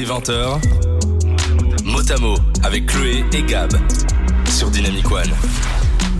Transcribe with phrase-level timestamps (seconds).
[0.00, 3.70] Dès 20h, Motamo avec Chloé et Gab
[4.48, 5.28] sur Dynamic One.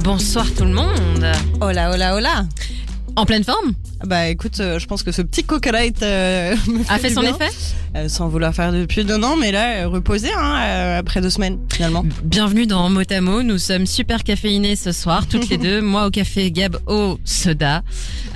[0.04, 1.25] Bonsoir tout le monde.
[1.62, 2.45] Hola, hola, hola.
[3.16, 3.72] En pleine forme?
[4.07, 7.15] Bah écoute, euh, je pense que ce petit coca light euh, me A fait du
[7.15, 7.35] son bien.
[7.37, 7.51] effet?
[7.97, 11.29] Euh, sans vouloir faire depuis deux ans, mais là, euh, reposé hein, euh, après deux
[11.29, 12.05] semaines finalement.
[12.25, 13.43] Bienvenue dans Motamo.
[13.43, 15.83] Nous sommes super caféinés ce soir, toutes les deux.
[15.83, 17.83] Moi au café, Gab au soda.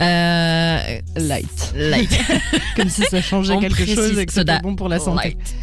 [0.01, 0.79] Euh,
[1.17, 1.73] Light.
[1.75, 2.11] light.
[2.77, 4.55] Comme si ça changeait On quelque précise chose et que soda.
[4.57, 5.29] c'était bon pour la santé.
[5.29, 5.55] Light.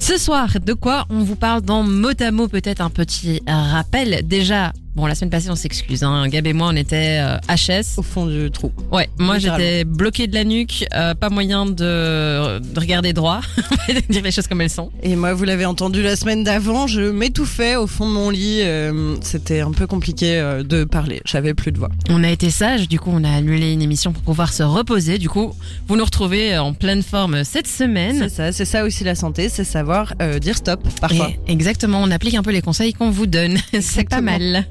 [0.00, 4.26] Ce soir, de quoi on vous parle dans Motamo Peut-être un petit rappel.
[4.26, 6.02] Déjà, bon, la semaine passée, on s'excuse.
[6.02, 6.26] Hein.
[6.28, 7.98] Gab et moi, on était euh, HS.
[7.98, 8.72] Au fond du trou.
[8.90, 13.40] Ouais, moi j'étais bloqué de la nuque, euh, pas moyen de, de regarder droit,
[13.88, 14.90] de dire les choses comme elles sont.
[15.02, 18.60] Et moi, vous l'avez entendu la semaine d'avant, je m'étouffais au fond de mon lit.
[18.62, 21.20] euh, C'était un peu compliqué euh, de parler.
[21.24, 21.88] J'avais plus de voix.
[22.10, 25.18] On a été sage, du coup on a annulé une émission pour pouvoir se reposer.
[25.18, 25.54] Du coup,
[25.88, 28.16] vous nous retrouvez en pleine forme cette semaine.
[28.18, 31.30] C'est ça, c'est ça aussi la santé, c'est savoir euh, dire stop parfois.
[31.46, 33.56] Et exactement, on applique un peu les conseils qu'on vous donne.
[33.72, 34.22] C'est pas Exactement.
[34.38, 34.66] mal.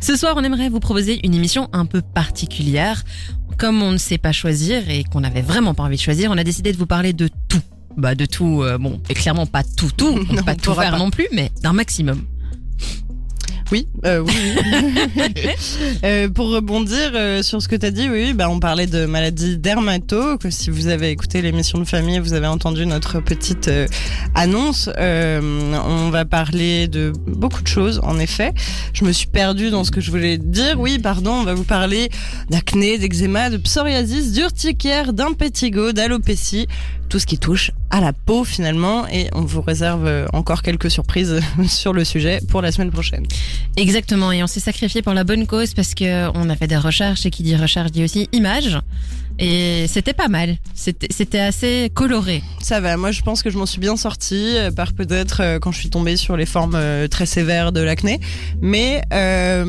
[0.00, 3.02] Ce soir, on aimerait vous proposer une émission un peu particulière.
[3.62, 6.36] Comme on ne sait pas choisir et qu'on n'avait vraiment pas envie de choisir, on
[6.36, 7.60] a décidé de vous parler de tout.
[7.96, 10.56] Bah de tout, euh, bon, et clairement pas tout, tout, on peut Non, pas on
[10.56, 10.98] tout faire pas.
[10.98, 12.24] non plus, mais d'un maximum.
[13.72, 14.32] Oui, euh, oui.
[15.16, 15.34] oui.
[16.04, 18.86] Euh, pour rebondir euh, sur ce que tu as dit, oui, oui, bah, on parlait
[18.86, 23.20] de maladie dermato, que si vous avez écouté l'émission de famille, vous avez entendu notre
[23.20, 23.86] petite euh,
[24.34, 24.90] annonce.
[24.98, 25.40] Euh,
[25.86, 28.52] on va parler de beaucoup de choses, en effet.
[28.92, 30.78] Je me suis perdue dans ce que je voulais dire.
[30.78, 32.10] Oui, pardon, on va vous parler
[32.50, 36.66] d'acné, d'eczéma, de psoriasis, d'urticaire, d'impétigo, d'alopécie,
[37.12, 39.06] tout ce qui touche à la peau finalement.
[39.06, 43.26] Et on vous réserve euh, encore quelques surprises sur le sujet pour la semaine prochaine.
[43.76, 46.78] Exactement, et on s'est sacrifié pour la bonne cause parce que on a fait des
[46.78, 48.78] recherches et qui dit recherche dit aussi image.
[49.42, 50.56] Et c'était pas mal.
[50.74, 52.44] C'était assez coloré.
[52.60, 55.58] Ça va, moi je pense que je m'en suis bien sortie, euh, par peut-être euh,
[55.58, 58.20] quand je suis tombée sur les formes euh, très sévères de l'acné.
[58.60, 59.02] Mais.
[59.12, 59.64] Euh,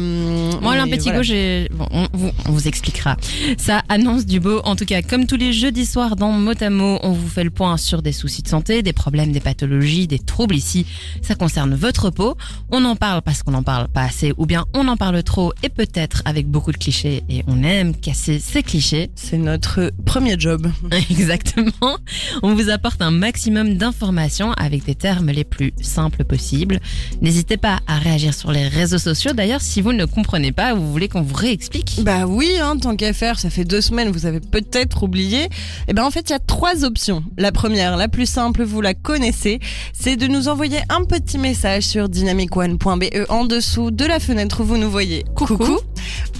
[0.61, 1.23] Moi, l'impétigo, voilà.
[1.23, 1.69] j'ai.
[1.73, 3.17] Bon, on, vous, on vous expliquera.
[3.57, 4.61] Ça annonce du beau.
[4.63, 7.77] En tout cas, comme tous les jeudis soirs dans Motamo, on vous fait le point
[7.77, 10.85] sur des soucis de santé, des problèmes, des pathologies, des troubles ici.
[11.23, 12.35] Ça concerne votre peau.
[12.69, 15.51] On en parle parce qu'on n'en parle pas assez, ou bien on en parle trop
[15.63, 17.23] et peut-être avec beaucoup de clichés.
[17.27, 19.09] Et on aime casser ces clichés.
[19.15, 19.62] C'est notre
[20.05, 20.67] premier job.
[21.09, 21.97] Exactement.
[22.41, 26.79] On vous apporte un maximum d'informations avec des termes les plus simples possibles.
[27.21, 29.33] N'hésitez pas à réagir sur les réseaux sociaux.
[29.33, 32.01] D'ailleurs, si vous ne comprenez pas ou vous voulez qu'on vous réexplique.
[32.03, 35.49] Bah oui, hein, tant qu'à faire, ça fait deux semaines, vous avez peut-être oublié.
[35.87, 37.23] Et ben en fait, il y a trois options.
[37.37, 39.59] La première, la plus simple, vous la connaissez,
[39.93, 44.65] c'est de nous envoyer un petit message sur dynamicone.be en dessous de la fenêtre où
[44.65, 45.23] vous nous voyez.
[45.35, 45.79] Coucou.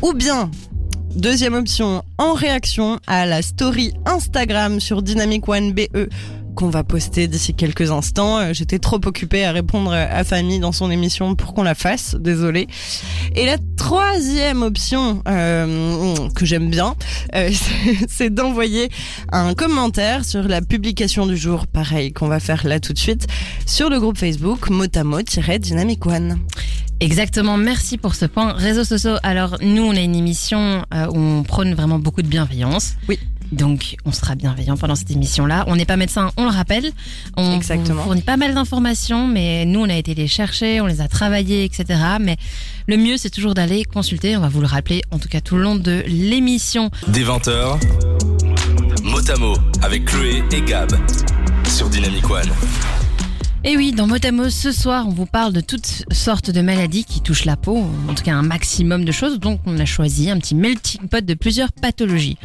[0.01, 0.49] Ou bien,
[1.15, 6.09] deuxième option, en réaction à la story Instagram sur Dynamic One BE
[6.55, 8.37] qu'on va poster d'ici quelques instants.
[8.37, 12.15] Euh, J'étais trop occupée à répondre à Famille dans son émission pour qu'on la fasse,
[12.19, 12.67] désolée.
[13.35, 16.93] Et la troisième option euh, que j'aime bien,
[17.33, 17.49] euh,
[18.07, 18.89] c'est- d'envoyer
[19.31, 23.25] un commentaire sur la publication du jour, pareil qu'on va faire là tout de suite,
[23.65, 26.37] sur le groupe Facebook Motamo-Dynamic One.
[27.03, 28.53] Exactement, merci pour ce point.
[28.53, 32.27] Réseaux sociaux, alors nous on a une émission euh, où on prône vraiment beaucoup de
[32.27, 32.93] bienveillance.
[33.09, 33.19] Oui.
[33.51, 35.65] Donc on sera bienveillant pendant cette émission-là.
[35.67, 36.91] On n'est pas médecin, on le rappelle.
[37.35, 37.95] On Exactement.
[37.97, 41.09] vous fournit pas mal d'informations, mais nous on a été les chercher, on les a
[41.09, 41.99] travaillées, etc.
[42.21, 42.37] Mais
[42.87, 45.57] le mieux c'est toujours d'aller consulter, on va vous le rappeler en tout cas tout
[45.57, 46.89] le long de l'émission.
[47.09, 47.79] Dès 20h,
[49.03, 50.91] Motamo avec Chloé et Gab
[51.67, 52.49] sur Dynamic One.
[53.65, 57.21] Et oui, dans Motamo, ce soir, on vous parle de toutes sortes de maladies qui
[57.21, 57.77] touchent la peau,
[58.09, 61.25] en tout cas un maximum de choses, donc on a choisi un petit melting pot
[61.25, 62.37] de plusieurs pathologies.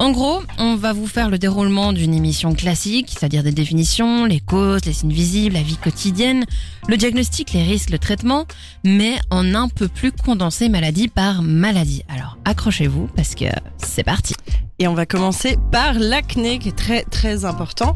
[0.00, 4.40] En gros, on va vous faire le déroulement d'une émission classique, c'est-à-dire des définitions, les
[4.40, 6.46] causes, les signes visibles, la vie quotidienne,
[6.88, 8.46] le diagnostic, les risques, le traitement,
[8.82, 12.02] mais en un peu plus condensé maladie par maladie.
[12.08, 13.44] Alors accrochez-vous parce que
[13.76, 14.32] c'est parti.
[14.78, 17.94] Et on va commencer par l'acné qui est très très important.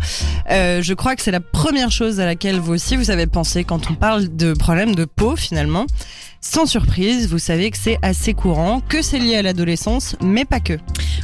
[0.50, 3.64] Euh, je crois que c'est la première chose à laquelle vous aussi vous avez pensé
[3.64, 5.86] quand on parle de problèmes de peau finalement.
[6.46, 10.60] Sans surprise, vous savez que c'est assez courant, que c'est lié à l'adolescence, mais pas
[10.60, 10.74] que.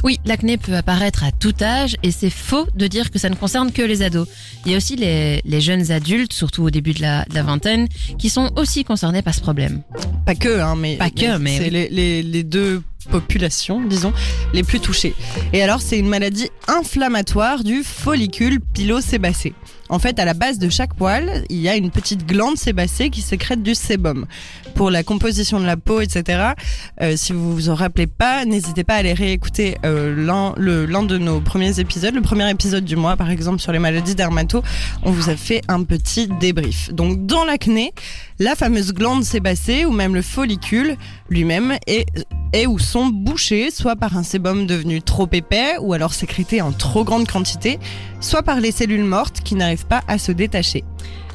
[0.03, 3.35] Oui, l'acné peut apparaître à tout âge et c'est faux de dire que ça ne
[3.35, 4.27] concerne que les ados.
[4.65, 7.43] Il y a aussi les, les jeunes adultes, surtout au début de la, de la
[7.43, 7.87] vingtaine,
[8.17, 9.83] qui sont aussi concernés par ce problème.
[10.25, 11.69] Pas que, hein, mais, Pas que, mais c'est oui.
[11.69, 12.81] les, les, les deux
[13.11, 14.13] populations, disons,
[14.53, 15.13] les plus touchées.
[15.53, 19.53] Et alors, c'est une maladie inflammatoire du follicule pilosébacé.
[19.91, 23.09] En fait, à la base de chaque poil, il y a une petite glande sébacée
[23.09, 24.25] qui sécrète du sébum.
[24.73, 26.53] Pour la composition de la peau, etc.,
[27.01, 31.17] euh, si vous vous en rappelez pas, n'hésitez pas à aller réécouter euh, l'un de
[31.17, 34.63] nos premiers épisodes, le premier épisode du mois, par exemple, sur les maladies dermato.
[35.03, 36.93] On vous a fait un petit débrief.
[36.93, 37.93] Donc, dans l'acné,
[38.39, 40.95] la fameuse glande sébacée ou même le follicule
[41.29, 42.05] lui-même est,
[42.53, 46.71] est ou sont bouchés, soit par un sébum devenu trop épais ou alors sécrété en
[46.71, 47.79] trop grande quantité,
[48.19, 50.83] soit par les cellules mortes qui n'arrivent pas à se détacher.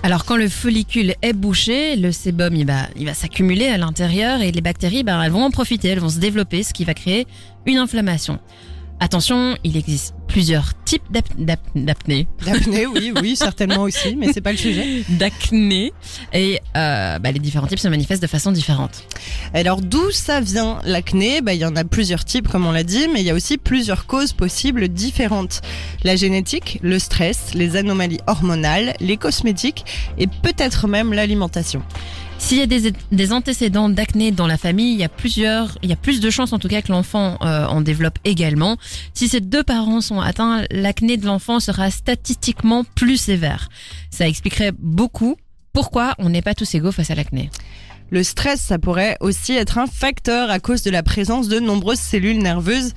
[0.02, 4.60] Alors quand le follicule est bouché, le sébum il va, s'accumuler à l'intérieur et les
[4.60, 7.26] bactéries ben, vont en profiter, elles vont se développer, ce qui va créer
[7.66, 8.38] une inflammation.
[8.98, 14.40] Attention, il existe plusieurs types d'ap- d'ap- d'apnée, L'apnée, oui, oui, certainement aussi, mais c'est
[14.40, 15.02] pas le sujet.
[15.10, 15.92] d'acné
[16.32, 19.04] et euh, bah, les différents types se manifestent de façon différente.
[19.52, 21.42] Alors d'où ça vient l'acné?
[21.42, 23.34] Bah, Il y en a plusieurs types comme on l'a dit, mais il y a
[23.34, 25.60] aussi plusieurs causes possibles différentes.
[26.02, 29.84] La génétique, le stress, les anomalies hormonales, les cosmétiques
[30.18, 31.82] et peut-être même l'alimentation.
[32.38, 35.92] S'il y a des, antécédents d'acné dans la famille, il y a plusieurs, il y
[35.92, 38.76] a plus de chances en tout cas que l'enfant euh, en développe également.
[39.14, 43.68] Si ces deux parents sont atteints, l'acné de l'enfant sera statistiquement plus sévère.
[44.10, 45.36] Ça expliquerait beaucoup
[45.72, 47.50] pourquoi on n'est pas tous égaux face à l'acné.
[48.10, 51.98] Le stress, ça pourrait aussi être un facteur à cause de la présence de nombreuses
[51.98, 52.92] cellules nerveuses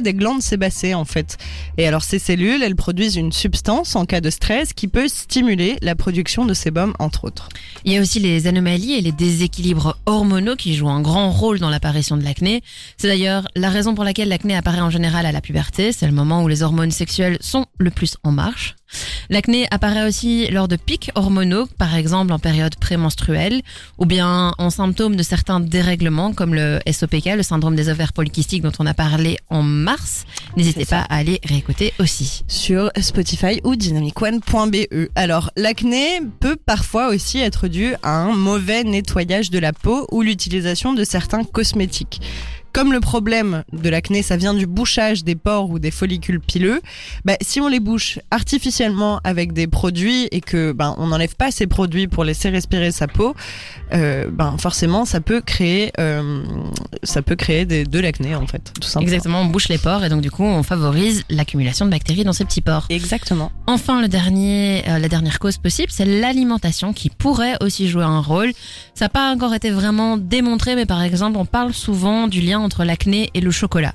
[0.00, 1.38] des glandes sébacées en fait.
[1.76, 5.76] Et alors ces cellules, elles produisent une substance en cas de stress qui peut stimuler
[5.82, 7.48] la production de sébum entre autres.
[7.84, 11.58] Il y a aussi les anomalies et les déséquilibres hormonaux qui jouent un grand rôle
[11.58, 12.62] dans l'apparition de l'acné.
[12.96, 15.92] C'est d'ailleurs la raison pour laquelle l'acné apparaît en général à la puberté.
[15.92, 18.76] C'est le moment où les hormones sexuelles sont le plus en marche.
[19.30, 23.60] L'acné apparaît aussi lors de pics hormonaux, par exemple en période prémenstruelle,
[23.98, 28.62] ou bien en symptômes de certains dérèglements comme le SOPK, le syndrome des ovaires polykystiques
[28.62, 30.26] dont on a parlé en mars.
[30.56, 32.42] N'hésitez pas à aller réécouter aussi.
[32.48, 35.08] sur Spotify ou dynamicone.be.
[35.14, 40.22] Alors, l'acné peut parfois aussi être dû à un mauvais nettoyage de la peau ou
[40.22, 42.20] l'utilisation de certains cosmétiques.
[42.72, 46.80] Comme le problème de l'acné, ça vient du bouchage des pores ou des follicules pileux,
[47.24, 51.50] bah, si on les bouche artificiellement avec des produits et que ben on n'enlève pas
[51.50, 53.34] ces produits pour laisser respirer sa peau,
[53.92, 56.42] euh, ben forcément ça peut créer euh,
[57.02, 59.12] ça peut créer des, de l'acné en fait, tout simplement.
[59.12, 62.32] Exactement, on bouche les pores et donc du coup on favorise l'accumulation de bactéries dans
[62.32, 62.86] ces petits pores.
[62.90, 63.50] Exactement.
[63.66, 68.20] Enfin, le dernier, euh, la dernière cause possible, c'est l'alimentation qui pourrait aussi jouer un
[68.20, 68.52] rôle.
[68.94, 72.57] Ça n'a pas encore été vraiment démontré, mais par exemple, on parle souvent du lien
[72.58, 73.94] entre l'acné et le chocolat.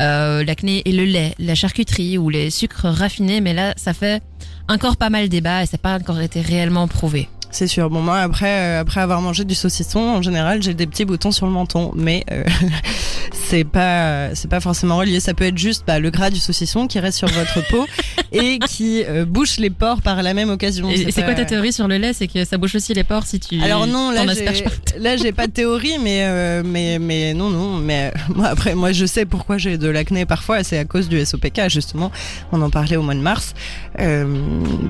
[0.00, 4.22] Euh, l'acné et le lait, la charcuterie ou les sucres raffinés, mais là, ça fait
[4.68, 7.28] encore pas mal débat et ça n'a pas encore été réellement prouvé.
[7.54, 7.88] C'est sûr.
[7.88, 11.30] Bon, moi, après, euh, après avoir mangé du saucisson, en général, j'ai des petits boutons
[11.30, 12.42] sur le menton, mais euh,
[13.32, 15.20] c'est pas, c'est pas forcément relié.
[15.20, 17.86] Ça peut être juste bah, le gras du saucisson qui reste sur votre peau
[18.32, 20.90] et qui euh, bouche les pores par la même occasion.
[20.90, 22.12] Et c'est pas- quoi ta théorie sur le lait?
[22.12, 25.46] C'est que ça bouche aussi les pores si tu Alors non, là, là, j'ai pas
[25.46, 27.76] de théorie, mais euh, mais mais non, non.
[27.76, 30.64] Mais euh, moi, après, moi, je sais pourquoi j'ai de l'acné parfois.
[30.64, 32.10] C'est à cause du SOPK, justement.
[32.50, 33.54] On en parlait au mois de mars.
[34.00, 34.24] Euh,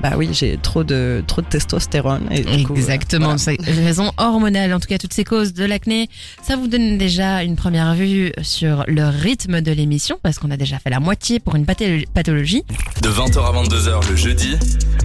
[0.01, 2.27] bah oui, j'ai trop de trop de testostérone.
[2.31, 3.37] Et coup, euh, Exactement, voilà.
[3.37, 4.73] c'est une raison hormonale.
[4.73, 6.09] En tout cas, toutes ces causes de l'acné,
[6.43, 10.57] ça vous donne déjà une première vue sur le rythme de l'émission, parce qu'on a
[10.57, 12.63] déjà fait la moitié pour une pathologie.
[13.01, 14.55] De 20h à 22h le jeudi,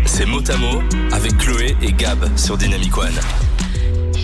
[0.04, 0.82] c'est mot à mot
[1.12, 3.10] avec Chloé et Gab sur Dynamic One.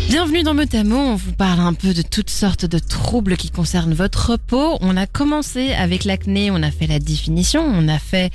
[0.08, 3.92] Bienvenue dans Motamo, on vous parle un peu de toutes sortes de troubles qui concernent
[3.92, 4.78] votre peau.
[4.80, 8.30] On a commencé avec l'acné, on a fait la définition, on a fait,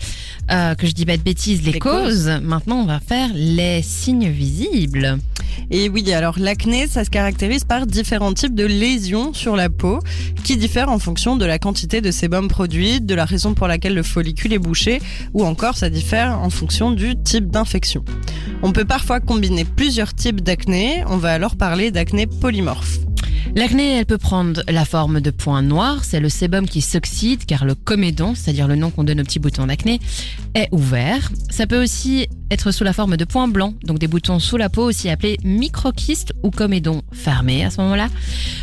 [0.52, 2.28] euh, que je dis pas de bêtises, les, Les causes.
[2.44, 5.18] Maintenant, on va faire les signes visibles.
[5.70, 10.00] Et oui, alors l'acné, ça se caractérise par différents types de lésions sur la peau
[10.44, 13.94] qui diffèrent en fonction de la quantité de sébum produit, de la raison pour laquelle
[13.94, 15.02] le follicule est bouché,
[15.34, 18.04] ou encore ça diffère en fonction du type d'infection.
[18.64, 22.98] On peut parfois combiner plusieurs types d'acné, on va alors parler d'acné polymorphe.
[23.56, 27.66] L'acné, elle peut prendre la forme de points noirs, c'est le sébum qui s'oxyde car
[27.66, 30.00] le comédon, c'est-à-dire le nom qu'on donne aux petits boutons d'acné,
[30.56, 31.32] est ouvert.
[31.52, 34.70] Ça peut aussi être sous la forme de points blancs, donc des boutons sous la
[34.70, 38.08] peau aussi appelés microkystes ou comédons fermés à ce moment-là.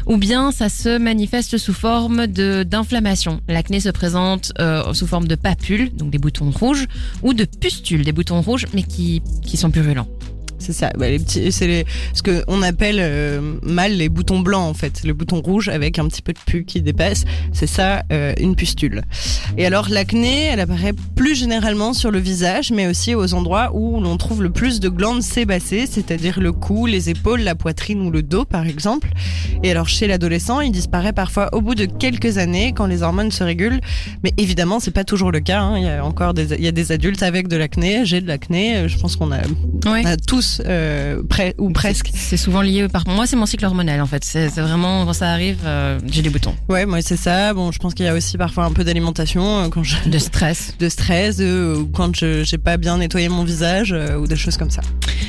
[0.07, 3.41] Ou bien ça se manifeste sous forme d'inflammation.
[3.47, 6.89] L'acné se présente euh, sous forme de papules, donc des boutons rouges,
[7.23, 9.23] ou de pustules, des boutons rouges mais qui
[9.55, 10.09] sont purulents.
[10.59, 10.91] C'est ça.
[10.99, 11.85] Bah, les petits, c'est les,
[12.15, 15.99] ce que on appelle euh, mal les boutons blancs en fait, le bouton rouge avec
[15.99, 17.25] un petit peu de pus qui dépasse.
[17.53, 19.03] C'est ça, euh, une pustule.
[19.57, 24.01] Et alors l'acné, elle apparaît plus généralement sur le visage, mais aussi aux endroits où
[24.01, 28.11] l'on trouve le plus de glandes sébacées, c'est-à-dire le cou, les épaules, la poitrine ou
[28.11, 29.09] le dos par exemple.
[29.63, 33.31] Et alors chez l'adolescent, il disparaît parfois au bout de quelques années quand les hormones
[33.31, 33.81] se régulent.
[34.25, 35.61] Mais évidemment, c'est pas toujours le cas.
[35.61, 35.79] hein.
[35.79, 38.05] Il y a encore des, il y a des adultes avec de l'acné.
[38.05, 38.89] J'ai de l'acné.
[38.89, 39.39] Je pense qu'on a,
[39.87, 42.11] on a tous euh, près ou presque.
[42.15, 44.25] C'est souvent lié par moi, c'est mon cycle hormonal en fait.
[44.25, 46.55] C'est vraiment quand ça arrive, euh, j'ai des boutons.
[46.69, 47.55] Ouais, moi c'est ça.
[47.55, 50.19] Bon, je pense qu'il y a aussi parfois un peu d'alimentation euh, quand je De
[50.19, 50.75] stress.
[50.79, 54.57] de stress, de, ou quand je j'ai pas bien nettoyé mon visage ou des choses
[54.57, 54.83] comme ça.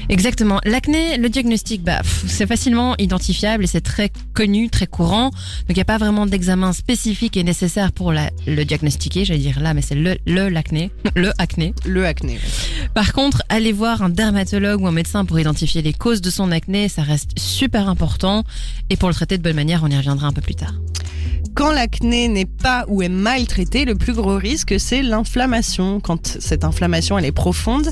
[0.10, 0.60] Exactement.
[0.66, 5.30] L'acné, le diagnostic, bah, c'est facilement identifiable et c'est très connu, très courant.
[5.30, 9.26] Donc il n'y a pas vraiment d'examen spécifique et nécessaire pour la- le diagnostiquer.
[9.26, 11.74] J'allais dire là, mais c'est le le l'acné, le acné.
[11.86, 12.40] Le acné.
[12.94, 16.52] Par contre, aller voir un dermatologue ou un médecin pour identifier les causes de son
[16.52, 18.44] acné, ça reste super important.
[18.90, 20.74] Et pour le traiter de bonne manière, on y reviendra un peu plus tard.
[21.60, 26.00] Quand l'acné n'est pas ou est mal traité, le plus gros risque c'est l'inflammation.
[26.00, 27.92] Quand cette inflammation elle est profonde,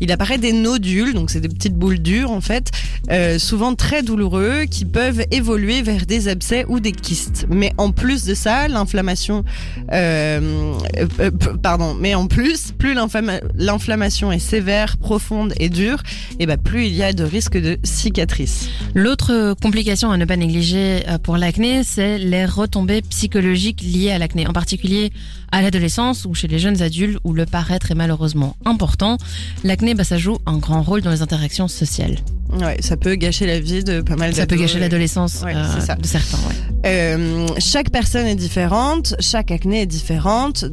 [0.00, 2.70] il apparaît des nodules, donc c'est des petites boules dures en fait,
[3.10, 7.46] euh, souvent très douloureux, qui peuvent évoluer vers des abcès ou des kystes.
[7.50, 9.44] Mais en plus de ça, l'inflammation,
[9.92, 10.74] euh,
[11.18, 16.04] euh, pardon, mais en plus, plus l'inflamma- l'inflammation est sévère, profonde et dure,
[16.38, 18.68] et ben plus il y a de risque de cicatrices.
[18.94, 24.46] L'autre complication à ne pas négliger pour l'acné, c'est les retombées psychologiques liées à l'acné,
[24.46, 25.12] en particulier
[25.52, 29.16] à l'adolescence ou chez les jeunes adultes où le paraître est malheureusement important.
[29.64, 32.16] L'acné, bah, ça joue un grand rôle dans les interactions sociales.
[32.60, 35.96] Ouais, ça peut gâcher la vie de pas mal Ça peut gâcher l'adolescence Ouais, euh,
[35.96, 36.38] de certains.
[36.38, 36.54] ouais.
[36.86, 40.64] Euh, chaque personne est différente, chaque acné est différente.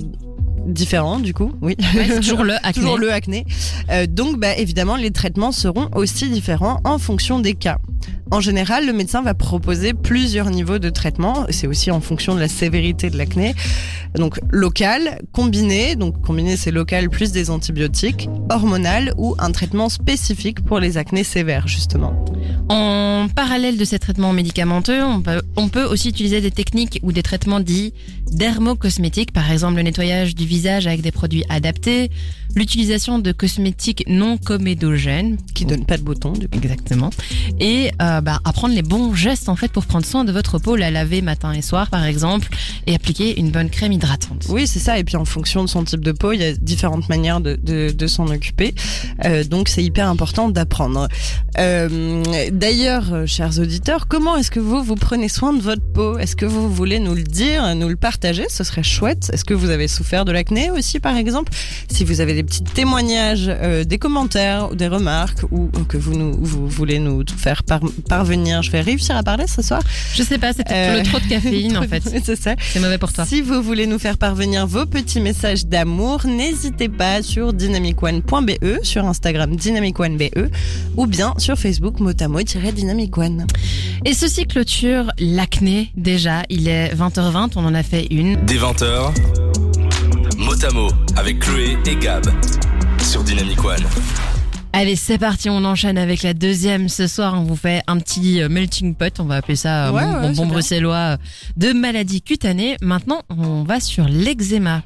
[0.68, 1.76] Différent du coup, oui.
[1.96, 2.74] Ouais, toujours le acné.
[2.74, 3.46] Toujours le acné.
[3.92, 7.78] Euh, donc, bah, évidemment, les traitements seront aussi différents en fonction des cas.
[8.32, 11.46] En général, le médecin va proposer plusieurs niveaux de traitement.
[11.50, 13.54] C'est aussi en fonction de la sévérité de l'acné.
[14.16, 15.96] Donc, local, combiné.
[15.96, 21.24] Donc, combiné, c'est local plus des antibiotiques, hormonal ou un traitement spécifique pour les acnés
[21.24, 22.26] sévères, justement.
[22.70, 27.12] En parallèle de ces traitements médicamenteux, on peut, on peut aussi utiliser des techniques ou
[27.12, 27.94] des traitements dits
[28.32, 32.10] dermocosmétiques, par exemple le nettoyage du visage avec des produits adaptés,
[32.56, 36.58] l'utilisation de cosmétiques non comédogènes, Qui donne pas de boutons, du coup.
[36.58, 37.10] exactement,
[37.60, 40.76] et euh, bah, apprendre les bons gestes en fait pour prendre soin de votre peau,
[40.76, 42.50] la laver matin et soir par exemple,
[42.88, 44.46] et appliquer une bonne crème hydratante.
[44.50, 44.98] Oui, c'est ça.
[45.00, 47.58] Et puis en fonction de son type de peau, il y a différentes manières de,
[47.62, 48.74] de, de s'en occuper.
[49.26, 51.08] Euh, donc c'est hyper important d'apprendre.
[51.58, 56.18] Euh, D'ailleurs, chers auditeurs, comment est-ce que vous vous prenez soin de votre peau?
[56.18, 58.46] Est-ce que vous voulez nous le dire, nous le partager?
[58.50, 59.30] Ce serait chouette.
[59.34, 61.52] Est-ce que vous avez souffert de l'acné aussi, par exemple?
[61.90, 66.16] Si vous avez des petits témoignages, euh, des commentaires, ou des remarques, ou que vous
[66.16, 69.82] nous vous voulez nous faire par- parvenir, je vais réussir à parler ce soir.
[70.14, 72.04] Je sais pas, c'est peut-être Euh, le trop de caféine en fait.
[72.24, 72.56] c'est ça.
[72.74, 73.26] C'est mauvais pour toi.
[73.26, 79.06] Si vous voulez nous faire parvenir vos petits messages d'amour, n'hésitez pas sur dynamicone.be, sur
[79.06, 80.50] Instagram dynamicone.be
[80.98, 83.46] ou bien sur Facebook motamo-dynamic one.
[84.06, 86.44] Et ceci clôture l'acné déjà.
[86.50, 88.36] Il est 20h20, on en a fait une.
[88.46, 89.12] Des 20h,
[90.38, 92.26] Motamo avec Chloé et Gab
[93.02, 93.84] sur Dynamic One.
[94.74, 96.90] Allez, c'est parti, on enchaîne avec la deuxième.
[96.90, 99.92] Ce soir, on vous fait un petit euh, melting pot, on va appeler ça euh,
[99.92, 101.18] Ouais, bon, ouais, bruxellois euh,
[101.56, 102.76] de maladies cutanées.
[102.82, 104.84] Maintenant, on va sur l'eczéma.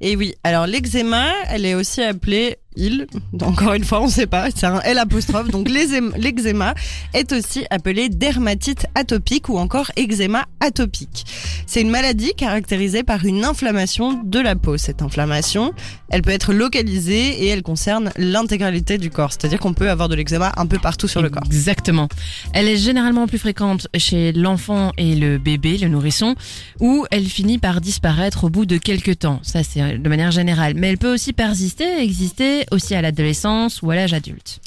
[0.00, 3.06] Et oui, alors l'eczéma, elle est aussi appelée il,
[3.40, 5.50] encore une fois, on sait pas, c'est un L apostrophe.
[5.50, 6.74] Donc l'eczéma
[7.14, 11.24] est aussi appelé dermatite atopique ou encore eczéma atopique.
[11.66, 14.76] C'est une maladie caractérisée par une inflammation de la peau.
[14.76, 15.72] Cette inflammation,
[16.10, 19.32] elle peut être localisée et elle concerne l'intégralité du corps.
[19.32, 21.44] C'est-à-dire qu'on peut avoir de l'eczéma un peu partout sur le corps.
[21.46, 22.08] Exactement.
[22.52, 26.34] Elle est généralement plus fréquente chez l'enfant et le bébé, le nourrisson,
[26.80, 29.40] où elle finit par disparaître au bout de quelques temps.
[29.42, 30.74] Ça, c'est de manière générale.
[30.76, 34.60] Mais elle peut aussi persister, exister aussi à l'adolescence ou à l'âge adulte.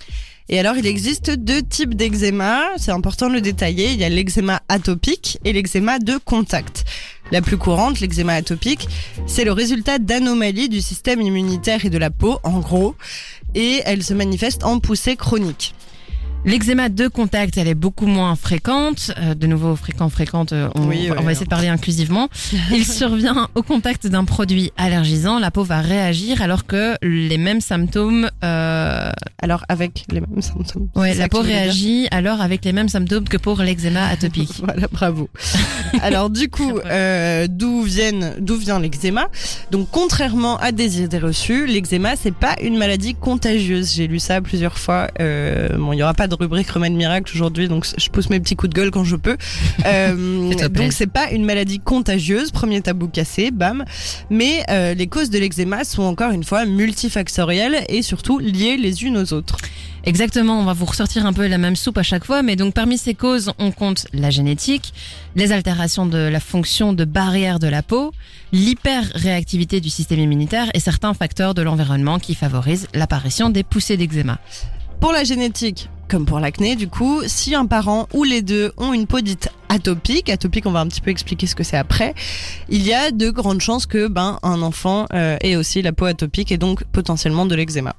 [0.48, 2.70] Et alors, il existe deux types d'eczéma.
[2.78, 3.92] C'est important de le détailler.
[3.92, 6.86] Il y a l'eczéma atopique et l'eczéma de contact.
[7.32, 8.88] La plus courante, l'eczéma atopique,
[9.26, 12.96] c'est le résultat d'anomalies du système immunitaire et de la peau, en gros,
[13.56, 15.75] et elle se manifeste en poussée chronique.
[16.46, 19.12] L'eczéma de contact, elle est beaucoup moins fréquente.
[19.18, 22.30] Euh, de nouveau, fréquent, fréquente, euh, on, Oui, va essayer de parler inclusivement.
[22.72, 25.40] Il survient au contact d'un produit allergisant.
[25.40, 28.30] La peau va réagir alors que les mêmes symptômes...
[28.44, 29.10] euh,
[29.42, 30.88] Alors avec les mêmes symptômes.
[30.96, 34.52] ouais, C'est la peau réagit alors avec les mêmes symptômes que pour l'eczéma atopique.
[34.66, 35.30] Voilà, bravo.
[36.02, 39.28] Alors du coup, euh, d'où viennent, d'où vient l'eczéma?
[39.72, 43.94] Donc contrairement à des idées reçues, l'eczéma c'est pas une maladie contagieuse.
[43.96, 45.08] J'ai lu ça plusieurs fois.
[45.20, 48.56] Bon, il y aura pas de rubrique remède miracle aujourd'hui, donc je pousse mes petits
[48.56, 49.38] coups de gueule quand je peux.
[49.86, 52.50] Euh, donc c'est pas une maladie contagieuse.
[52.50, 53.86] Premier tabou cassé, bam.
[54.32, 59.04] Mais euh, les causes de l'eczéma sont encore une fois multifactorielles et surtout liées les
[59.04, 59.58] unes aux autres.
[60.08, 62.76] Exactement, on va vous ressortir un peu la même soupe à chaque fois, mais donc
[62.76, 64.94] parmi ces causes, on compte la génétique,
[65.36, 68.14] les altérations de la fonction de barrière de la peau,
[68.52, 74.38] l'hyperréactivité du système immunitaire et certains facteurs de l'environnement qui favorisent l'apparition des poussées d'eczéma.
[75.00, 78.94] Pour la génétique, comme pour l'acné, du coup, si un parent ou les deux ont
[78.94, 82.14] une peau dite atopique, atopique, on va un petit peu expliquer ce que c'est après,
[82.70, 86.06] il y a de grandes chances que ben un enfant euh, ait aussi la peau
[86.06, 87.96] atopique et donc potentiellement de l'eczéma.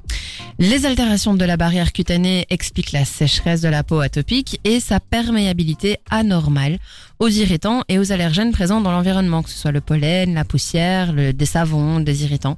[0.58, 5.00] Les altérations de la barrière cutanée expliquent la sécheresse de la peau atopique et sa
[5.00, 6.78] perméabilité anormale
[7.18, 11.12] aux irritants et aux allergènes présents dans l'environnement, que ce soit le pollen, la poussière,
[11.12, 12.56] des savons, des irritants.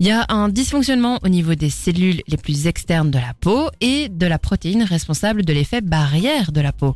[0.00, 3.68] Il y a un dysfonctionnement au niveau des cellules les plus externes de la peau
[3.80, 6.94] et de la protéine responsable de l'effet barrière de la peau.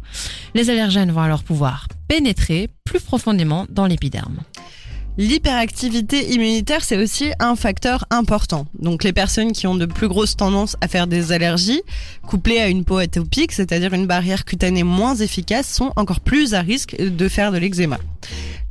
[0.55, 4.39] Les allergènes vont alors pouvoir pénétrer plus profondément dans l'épiderme.
[5.19, 8.67] L'hyperactivité immunitaire, c'est aussi un facteur important.
[8.79, 11.83] Donc les personnes qui ont de plus grosses tendances à faire des allergies,
[12.27, 16.61] couplées à une peau atopique, c'est-à-dire une barrière cutanée moins efficace, sont encore plus à
[16.61, 17.99] risque de faire de l'eczéma.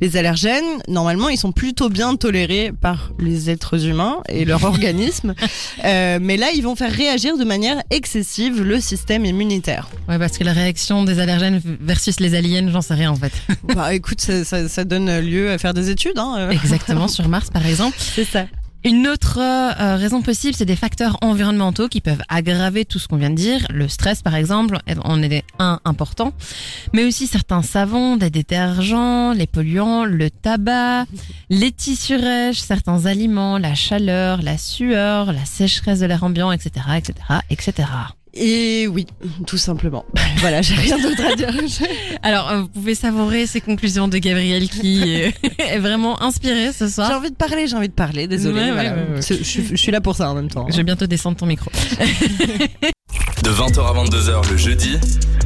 [0.00, 5.34] Les allergènes, normalement, ils sont plutôt bien tolérés par les êtres humains et leur organisme,
[5.84, 9.88] Euh, mais là, ils vont faire réagir de manière excessive le système immunitaire.
[10.08, 13.32] Ouais, parce que la réaction des allergènes versus les aliens, j'en sais rien en fait.
[13.74, 16.18] Bah, écoute, ça, ça- ça donne lieu à faire des études.
[16.18, 16.50] Hein, euh.
[16.50, 17.96] Exactement, sur Mars par exemple.
[17.98, 18.46] C'est ça.
[18.82, 23.16] Une autre euh, raison possible, c'est des facteurs environnementaux qui peuvent aggraver tout ce qu'on
[23.16, 23.66] vient de dire.
[23.68, 26.32] Le stress, par exemple, en est un important,
[26.94, 31.04] mais aussi certains savons, des détergents, les polluants, le tabac,
[31.50, 32.20] les tissus
[32.54, 37.14] certains aliments, la chaleur, la sueur, la sécheresse de l'air ambiant, etc., etc.,
[37.50, 37.88] etc.
[38.32, 39.06] Et oui,
[39.46, 40.04] tout simplement.
[40.38, 41.48] voilà, j'ai rien d'autre à dire.
[42.22, 46.84] Alors, euh, vous pouvez savourer ces conclusions de Gabriel qui euh, est vraiment inspiré ce
[46.86, 47.10] J'ai soir.
[47.18, 48.60] envie de parler, j'ai envie de parler, désolé.
[48.60, 48.94] Ouais, ouais, voilà.
[48.94, 49.22] ouais, ouais.
[49.22, 50.66] C'est- Je, suis- je suis là pour ça en même temps.
[50.70, 51.70] Je vais bientôt descendre ton micro.
[53.42, 54.98] De 20h à 22h le jeudi,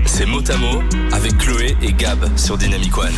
[0.04, 3.08] c'est mot à mot avec Chloé et Gab sur Dynamic One.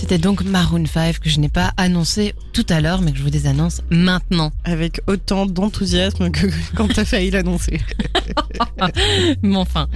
[0.00, 3.22] C'était donc Maroon 5 que je n'ai pas annoncé tout à l'heure, mais que je
[3.22, 4.50] vous désannonce maintenant.
[4.64, 7.80] Avec autant d'enthousiasme que quand t'as failli l'annoncer.
[9.42, 9.88] Mais enfin,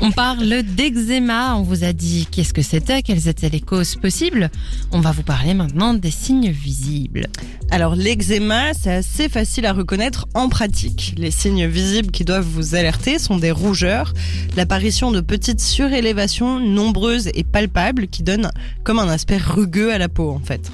[0.00, 1.56] on parle d'eczéma.
[1.56, 4.50] On vous a dit qu'est-ce que c'était, quelles étaient les causes possibles.
[4.92, 7.26] On va vous parler maintenant des signes visibles.
[7.70, 11.14] Alors l'eczéma, c'est assez facile à reconnaître en pratique.
[11.18, 14.14] Les signes visibles qui doivent vous alerter sont des rougeurs,
[14.56, 18.50] l'apparition de petites surélévations nombreuses et palpables qui donnent
[18.84, 20.72] comme un aspect rugueux à la peau en fait.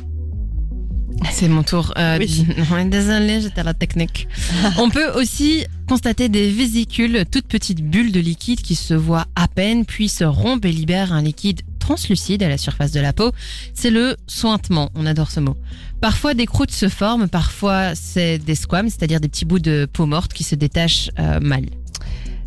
[1.30, 1.92] C'est mon tour.
[1.98, 2.46] Euh, Oui.
[2.86, 4.26] Désolée, j'étais à la technique.
[4.78, 9.48] On peut aussi constater des vésicules, toutes petites bulles de liquide qui se voient à
[9.48, 13.32] peine, puis se rompent et libèrent un liquide translucide à la surface de la peau.
[13.74, 14.90] C'est le sointement.
[14.94, 15.56] On adore ce mot.
[16.00, 20.06] Parfois, des croûtes se forment, parfois, c'est des squames, c'est-à-dire des petits bouts de peau
[20.06, 21.66] morte qui se détachent euh, mal.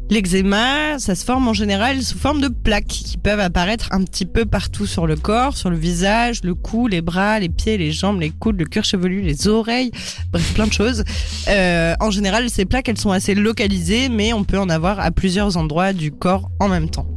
[0.09, 4.25] L'eczéma, ça se forme en général sous forme de plaques qui peuvent apparaître un petit
[4.25, 7.91] peu partout sur le corps, sur le visage, le cou, les bras, les pieds, les
[7.91, 9.91] jambes, les coudes, le cuir chevelu, les oreilles,
[10.31, 11.03] bref, plein de choses.
[11.47, 15.09] Euh, en général, ces plaques, elles sont assez localisées, mais on peut en avoir à
[15.09, 17.07] plusieurs endroits du corps en même temps.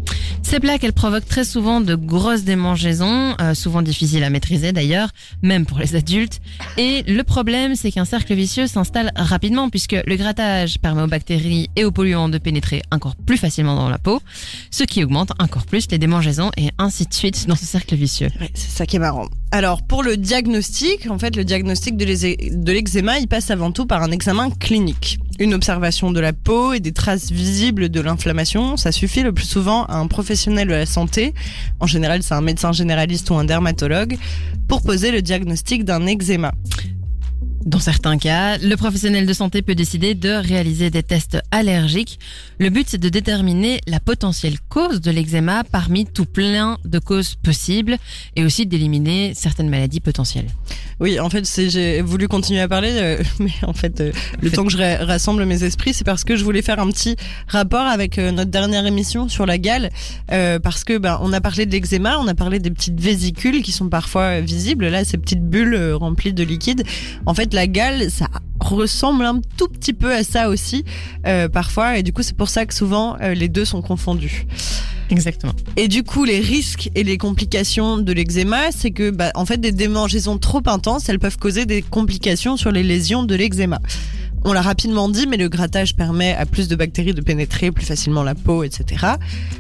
[0.49, 5.09] Ces plaques, elles provoquent très souvent de grosses démangeaisons, euh, souvent difficiles à maîtriser d'ailleurs,
[5.43, 6.41] même pour les adultes.
[6.77, 11.69] Et le problème, c'est qu'un cercle vicieux s'installe rapidement puisque le grattage permet aux bactéries
[11.75, 14.23] et aux polluants de pénétrer encore plus facilement dans la peau,
[14.71, 18.29] ce qui augmente encore plus les démangeaisons et ainsi de suite dans ce cercle vicieux.
[18.55, 19.27] C'est ça qui est marrant.
[19.53, 23.71] Alors, pour le diagnostic, en fait, le diagnostic de l'eczé- de l'eczéma, il passe avant
[23.71, 25.19] tout par un examen clinique.
[25.39, 29.45] Une observation de la peau et des traces visibles de l'inflammation, ça suffit le plus
[29.47, 31.33] souvent à un professionnel de la santé,
[31.79, 34.17] en général c'est un médecin généraliste ou un dermatologue,
[34.67, 36.53] pour poser le diagnostic d'un eczéma.
[37.67, 42.21] Dans certains cas, le professionnel de santé peut décider de réaliser des tests allergiques.
[42.61, 47.35] Le but, c'est de déterminer la potentielle cause de l'eczéma parmi tout plein de causes
[47.35, 47.97] possibles
[48.37, 50.47] et aussi d'éliminer certaines maladies potentielles.
[51.01, 54.65] Oui, en fait, j'ai voulu continuer à parler, euh, mais en fait, euh, le temps
[54.65, 57.17] que je ra- rassemble mes esprits, c'est parce que je voulais faire un petit
[57.49, 59.91] rapport avec euh, notre dernière émission sur la gale,
[60.31, 63.63] euh, parce que ben, on a parlé de l'eczéma, on a parlé des petites vésicules
[63.63, 66.85] qui sont parfois euh, visibles, là, ces petites bulles euh, remplies de liquide.
[67.27, 68.29] En fait, la gale, ça
[68.61, 70.85] ressemble un tout petit peu à ça aussi,
[71.27, 74.47] euh, parfois, et du coup, c'est pour ça que souvent euh, les deux sont confondus.
[75.09, 75.53] Exactement.
[75.77, 79.59] Et du coup, les risques et les complications de l'eczéma, c'est que, bah, en fait,
[79.59, 83.81] des démangeaisons trop intenses, elles peuvent causer des complications sur les lésions de l'eczéma.
[84.45, 87.85] On l'a rapidement dit, mais le grattage permet à plus de bactéries de pénétrer plus
[87.85, 89.07] facilement la peau, etc.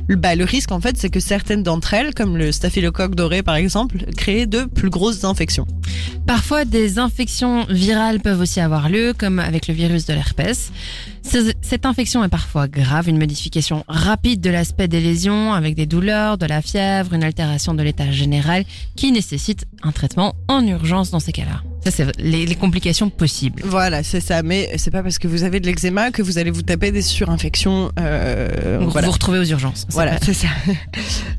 [0.07, 3.43] Le, bah, le risque, en fait, c'est que certaines d'entre elles, comme le staphylocoque doré
[3.43, 5.67] par exemple, créent de plus grosses infections.
[6.27, 10.71] Parfois, des infections virales peuvent aussi avoir lieu, comme avec le virus de l'herpès.
[11.29, 16.39] Cette infection est parfois grave, une modification rapide de l'aspect des lésions, avec des douleurs,
[16.39, 21.19] de la fièvre, une altération de l'état général, qui nécessite un traitement en urgence dans
[21.21, 21.63] ces cas-là.
[21.85, 23.63] Ça, c'est les, les complications possibles.
[23.65, 24.43] Voilà, c'est ça.
[24.43, 27.03] Mais c'est pas parce que vous avez de l'eczéma que vous allez vous taper des
[27.03, 27.93] surinfections.
[28.01, 29.07] Euh, Vous voilà.
[29.07, 29.87] vous retrouvez aux urgences.
[29.91, 30.49] Voilà, c'est ça.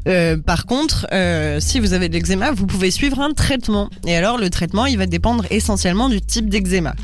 [0.08, 3.90] Euh, par contre, euh, si vous avez de l'eczéma, vous pouvez suivre un traitement.
[4.06, 6.96] Et alors, le traitement, il va dépendre essentiellement du type d'eczéma.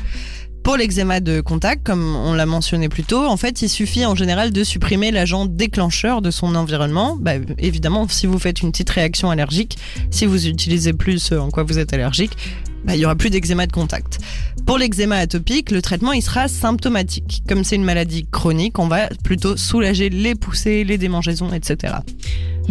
[0.64, 4.14] Pour l'eczéma de contact, comme on l'a mentionné plus tôt, en fait, il suffit en
[4.14, 7.18] général de supprimer l'agent déclencheur de son environnement.
[7.20, 9.76] Bah, évidemment, si vous faites une petite réaction allergique,
[10.10, 12.32] si vous utilisez plus ce en quoi vous êtes allergique,
[12.82, 14.18] bah, il y aura plus d'eczéma de contact.
[14.64, 17.42] Pour l'eczéma atopique, le traitement il sera symptomatique.
[17.46, 21.96] Comme c'est une maladie chronique, on va plutôt soulager les poussées, les démangeaisons, etc.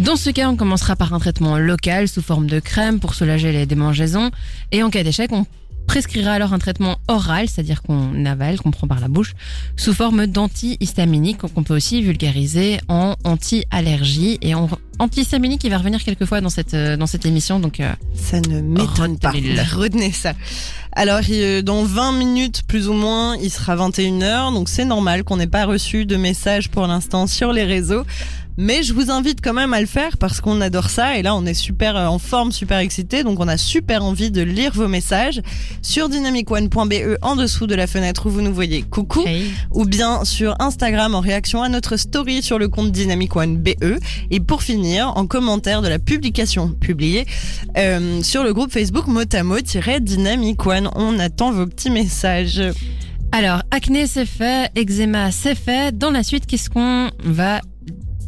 [0.00, 3.52] Dans ce cas, on commencera par un traitement local sous forme de crème pour soulager
[3.52, 4.32] les démangeaisons.
[4.72, 5.46] Et en cas d'échec, on
[5.86, 9.34] prescrira alors un traitement oral, c'est-à-dire qu'on avale, qu'on prend par la bouche,
[9.76, 14.38] sous forme d'antihistaminique, qu'on peut aussi vulgariser en anti-allergie.
[14.42, 14.68] Et en
[14.98, 17.60] antihistaminique, il va revenir quelquefois dans cette, euh, dans cette émission.
[17.60, 19.32] Donc, euh, Ça ne m'étonne pas.
[19.74, 20.32] Retenez ça.
[20.92, 25.36] Alors, euh, dans 20 minutes plus ou moins, il sera 21h, donc c'est normal qu'on
[25.36, 28.04] n'ait pas reçu de message pour l'instant sur les réseaux.
[28.56, 31.34] Mais je vous invite quand même à le faire parce qu'on adore ça et là
[31.34, 34.72] on est super euh, en forme, super excité, donc on a super envie de lire
[34.74, 35.42] vos messages
[35.82, 39.50] sur dynamicone.be en dessous de la fenêtre où vous nous voyez coucou hey.
[39.72, 43.98] ou bien sur Instagram en réaction à notre story sur le compte Dynamic One BE.
[44.30, 47.26] Et pour finir, en commentaire de la publication publiée
[47.76, 50.90] euh, sur le groupe Facebook Motamo-Dynamic One.
[50.94, 52.62] On attend vos petits messages.
[53.32, 54.70] Alors, acné, c'est fait.
[54.76, 55.96] Eczéma, c'est fait.
[55.96, 57.60] Dans la suite, qu'est-ce qu'on va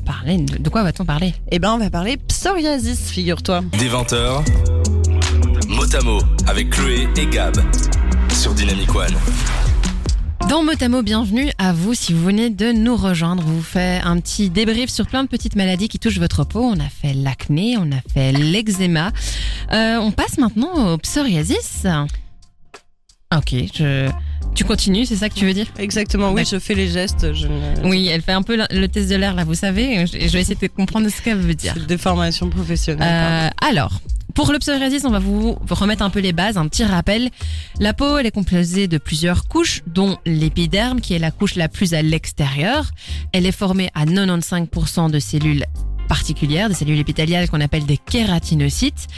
[0.07, 3.62] parler De quoi va-t-on parler Eh ben, on va parler psoriasis, figure-toi.
[3.79, 4.45] Des 20h,
[5.69, 7.57] Motamo avec Chloé et Gab
[8.33, 9.14] sur Dynamic One.
[10.49, 13.42] Dans Motamo, bienvenue à vous si vous venez de nous rejoindre.
[13.45, 16.62] On vous fait un petit débrief sur plein de petites maladies qui touchent votre peau.
[16.62, 19.11] On a fait l'acné, on a fait l'eczéma.
[19.73, 21.85] Euh, on passe maintenant au psoriasis.
[23.35, 24.09] Ok, je...
[24.55, 25.67] tu continues, c'est ça que tu veux dire?
[25.79, 27.33] Exactement, oui, je fais les gestes.
[27.33, 27.49] Je.
[27.85, 30.07] Oui, elle fait un peu le le test de l'air là, vous savez.
[30.07, 31.75] Je je vais essayer de comprendre ce qu'elle veut dire.
[31.77, 33.51] C'est des formations professionnelles.
[33.61, 34.01] Euh, alors,
[34.37, 37.31] pour le psoriasis, on va vous remettre un peu les bases, un petit rappel.
[37.81, 41.69] La peau, elle est composée de plusieurs couches, dont l'épiderme, qui est la couche la
[41.69, 42.91] plus à l'extérieur.
[43.33, 45.65] Elle est formée à 95% de cellules
[46.07, 49.09] particulières, des cellules épithéliales qu'on appelle des kératinocytes.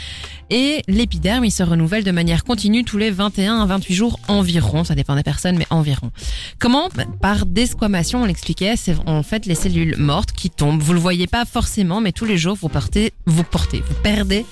[0.49, 4.83] Et l'épiderme, il se renouvelle de manière continue tous les 21 à 28 jours environ.
[4.83, 6.11] Ça dépend des personnes, mais environ.
[6.57, 6.89] Comment?
[7.21, 10.81] Par desquamation, on l'expliquait, c'est en fait les cellules mortes qui tombent.
[10.81, 14.45] Vous le voyez pas forcément, mais tous les jours, vous portez, vous portez, vous perdez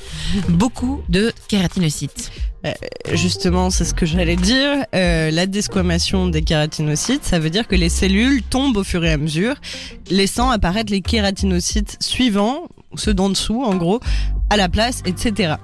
[0.50, 2.32] beaucoup de kératinocytes.
[3.14, 4.86] Justement, c'est ce que j'allais dire.
[4.94, 9.12] Euh, la desquamation des kératinocytes, ça veut dire que les cellules tombent au fur et
[9.12, 9.56] à mesure,
[10.10, 14.00] laissant apparaître les kératinocytes suivants, ceux d'en dessous en gros,
[14.50, 15.56] à la place, etc.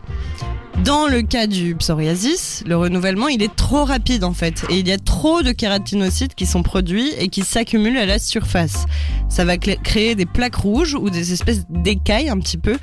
[0.84, 4.88] Dans le cas du psoriasis, le renouvellement il est trop rapide en fait et il
[4.88, 8.86] y a trop de kératinocytes qui sont produits et qui s'accumulent à la surface.
[9.30, 12.78] Ça va créer des plaques rouges ou des espèces d'écailles un petit peu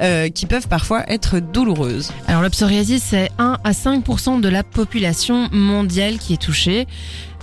[0.00, 2.12] euh, qui peuvent parfois être douloureuses.
[2.28, 6.86] Alors le psoriasis, c'est 1 à 5% de la population mondiale qui est touchée.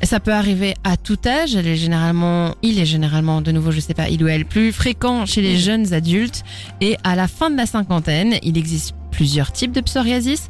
[0.03, 1.55] Ça peut arriver à tout âge.
[1.55, 4.71] Elle est généralement, il est généralement, de nouveau, je sais pas, il ou elle, plus
[4.71, 6.43] fréquent chez les jeunes adultes.
[6.81, 10.49] Et à la fin de la cinquantaine, il existe plusieurs types de psoriasis.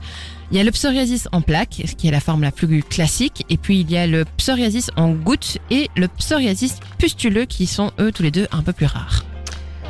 [0.52, 3.58] Il y a le psoriasis en plaques, qui est la forme la plus classique, et
[3.58, 8.12] puis il y a le psoriasis en gouttes et le psoriasis pustuleux, qui sont eux
[8.12, 9.27] tous les deux un peu plus rares.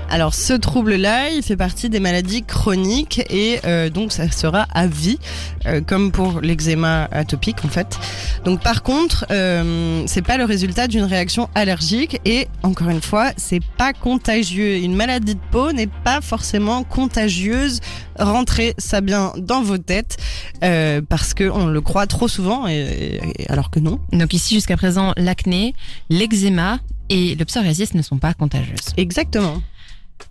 [0.09, 4.87] Alors ce trouble-là, il fait partie des maladies chroniques et euh, donc ça sera à
[4.87, 5.19] vie,
[5.65, 7.99] euh, comme pour l'eczéma atopique en fait.
[8.45, 13.31] Donc par contre, euh, c'est pas le résultat d'une réaction allergique et encore une fois,
[13.35, 14.77] c'est pas contagieux.
[14.77, 17.81] Une maladie de peau n'est pas forcément contagieuse.
[18.17, 20.17] Rentrez ça bien dans vos têtes
[20.63, 23.99] euh, parce que on le croit trop souvent et, et- alors que non.
[24.13, 25.75] Donc ici, jusqu'à présent, l'acné,
[26.09, 28.93] l'eczéma et le psoriasis ne sont pas contagieuses.
[28.95, 29.61] Exactement.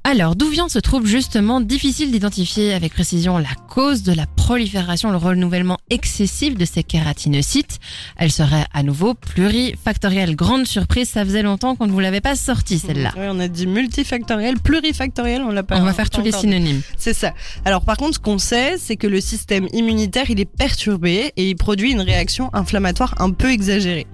[0.09, 5.11] Alors, d'où vient ce trouble justement difficile d'identifier avec précision la cause de la prolifération,
[5.11, 7.81] le renouvellement excessif de ces kératinocytes?
[8.17, 10.37] Elle serait à nouveau plurifactorielle.
[10.37, 13.15] Grande surprise, ça faisait longtemps qu'on ne vous l'avait pas sortie celle-là.
[13.17, 15.77] Ouais, on a dit multifactoriel, plurifactoriel, on l'a pas.
[15.81, 16.83] On va faire tous les synonymes.
[16.97, 17.33] C'est ça.
[17.65, 21.51] Alors par contre, ce qu'on sait, c'est que le système immunitaire, il est perturbé et
[21.51, 24.07] il produit une réaction inflammatoire un peu exagérée.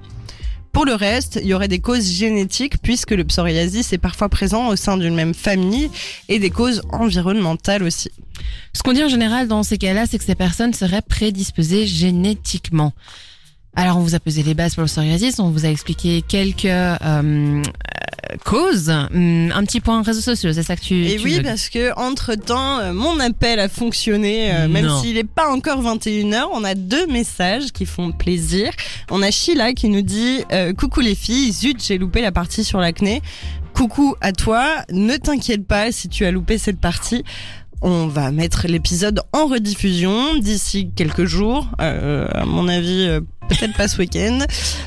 [0.73, 4.69] Pour le reste, il y aurait des causes génétiques puisque le psoriasis est parfois présent
[4.69, 5.91] au sein d'une même famille
[6.31, 8.11] et des causes environnementales aussi.
[8.73, 12.93] Ce qu'on dit en général dans ces cas-là, c'est que ces personnes seraient prédisposées génétiquement.
[13.75, 16.67] Alors, on vous a posé les bases pour le psoriasis, on vous a expliqué quelques
[16.67, 17.63] euh, euh,
[18.45, 18.91] causes.
[18.91, 21.71] Hum, Un petit point réseaux sociaux, c'est ça que tu, Et tu oui, veux parce
[21.71, 26.49] que entre temps, mon appel a fonctionné, euh, même s'il n'est pas encore 21h.
[26.53, 28.71] On a deux messages qui font plaisir.
[29.11, 32.65] On a Sheila qui nous dit euh, Coucou les filles, zut, j'ai loupé la partie
[32.65, 33.23] sur l'acné.
[33.73, 37.25] Coucou à toi, ne t'inquiète pas si tu as loupé cette partie.
[37.85, 41.67] On va mettre l'épisode en rediffusion d'ici quelques jours.
[41.81, 44.41] Euh, à mon avis, euh, peut-être pas ce week-end.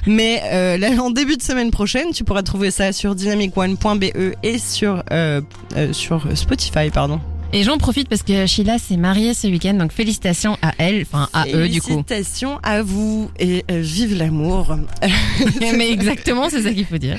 [0.05, 5.03] Mais euh, en début de semaine prochaine, tu pourras trouver ça sur dynamicone.be et sur,
[5.11, 5.41] euh,
[5.75, 7.19] euh, sur Spotify, pardon.
[7.53, 11.29] Et j'en profite parce que Sheila s'est mariée ce week-end, donc félicitations à elle, enfin
[11.31, 11.87] à eux du coup.
[11.87, 14.75] Félicitations à vous et euh, vive l'amour.
[15.61, 17.17] Mais exactement, c'est ça qu'il faut dire.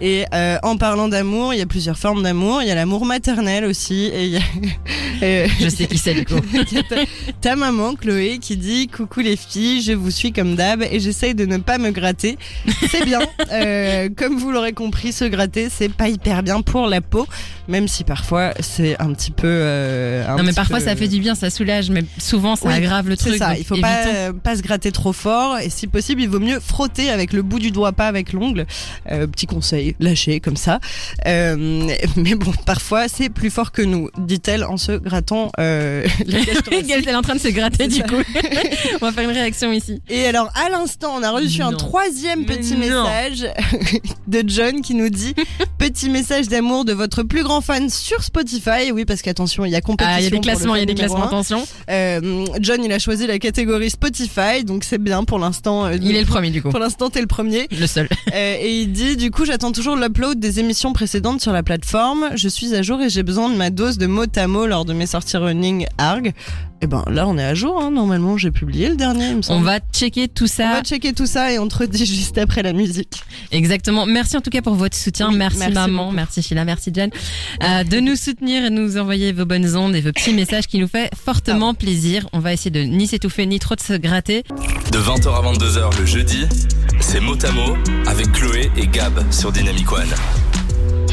[0.00, 2.62] Et euh, en parlant d'amour, il y a plusieurs formes d'amour.
[2.62, 4.06] Il y a l'amour maternel aussi.
[4.06, 4.40] Et il y a,
[5.22, 6.40] euh, Je sais qui c'est du coup.
[6.88, 6.96] ta,
[7.40, 11.34] ta maman Chloé qui dit coucou les filles, je vous suis comme d'hab et j'essaye
[11.34, 12.38] de ne pas me gratter.
[12.90, 13.20] C'est bien.
[14.16, 17.26] Comme vous l'aurez compris, se gratter c'est pas hyper bien pour la peau,
[17.68, 19.46] même si parfois c'est un petit peu.
[19.66, 22.68] Euh, un Non mais parfois peu- ça fait du bien, ça soulage, mais souvent ça
[22.68, 23.32] Oui, aggrave le truc.
[23.34, 26.28] C'est ça, il faut pas, euh, pas se gratter trop fort et si possible il
[26.28, 28.66] vaut mieux frotter avec le bout du doigt, pas avec l'ongle.
[29.10, 30.80] Euh, petit conseil, lâcher comme ça.
[31.26, 31.56] Euh,
[32.16, 36.06] mais bon, parfois c'est plus fort que nous, dit-elle en se grattant euh.
[36.70, 38.02] Elle est en train de se gratter du ça.
[38.04, 38.16] coup.
[39.00, 40.00] on va faire une réaction ici.
[40.08, 43.46] Et alors, à l'instant, on a reçu un troisième petit message
[44.26, 45.34] de John qui nous dit
[45.78, 48.92] Petit message d'amour de votre plus grand fan sur Spotify.
[48.92, 50.14] Oui, parce qu'attention, il y a compétition.
[50.16, 51.66] Ah, il y a des classements, il y a des classements, attention.
[51.90, 55.86] Euh, John, il a choisi la catégorie Spotify, donc c'est bien pour l'instant.
[55.86, 56.70] euh, Il est le premier du coup.
[56.70, 57.66] Pour l'instant, t'es le premier.
[57.78, 58.08] Le seul.
[58.34, 62.30] Euh, et il dit, du coup, j'attends toujours l'upload des émissions précédentes sur la plateforme.
[62.34, 64.84] Je suis à jour et j'ai besoin de ma dose de mot à mot lors
[64.84, 66.32] de mes sorties running ARG.
[66.82, 67.80] Et ben là, on est à jour.
[67.80, 67.90] Hein.
[67.90, 69.60] Normalement, j'ai publié le dernier, il me semble.
[69.60, 70.72] On va checker tout On ça.
[70.72, 73.22] va checker tout ça et on te redit juste après la musique.
[73.50, 74.04] Exactement.
[74.04, 75.30] Merci en tout cas pour votre soutien.
[75.30, 76.16] Oui, merci, merci maman, beaucoup.
[76.16, 77.10] merci Sheila, merci Jen,
[77.62, 80.66] euh, de nous soutenir et de nous envoyer vos bonnes ondes et vos petits messages
[80.66, 82.28] qui nous fait fortement plaisir.
[82.34, 84.42] On va essayer de ni s'étouffer ni trop de se gratter.
[84.92, 86.44] De 20h à 22h le jeudi,
[87.00, 87.74] c'est mot à mot
[88.06, 90.02] avec Chloé et Gab sur Dynamic One.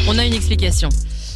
[0.10, 0.90] On a une explication.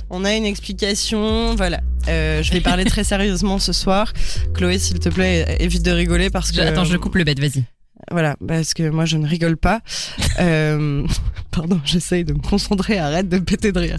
[0.10, 1.80] On a une explication, voilà.
[2.08, 4.13] Euh, je vais parler très sérieusement ce soir.
[4.54, 6.62] Chloé, s'il te plaît, évite de rigoler parce que.
[6.62, 7.63] Attends, je coupe le bête, vas-y.
[8.12, 9.82] Voilà, parce que moi je ne rigole pas.
[10.39, 11.02] Euh,
[11.50, 13.98] pardon, j'essaye de me concentrer, arrête de péter de rire.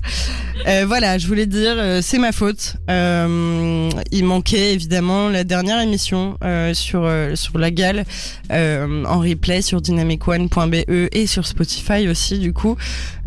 [0.68, 2.76] Euh, voilà, je voulais dire, euh, c'est ma faute.
[2.88, 8.04] Euh, il manquait évidemment la dernière émission euh, sur euh, sur la gale
[8.52, 12.76] euh, en replay sur dynamicone.be et sur Spotify aussi du coup.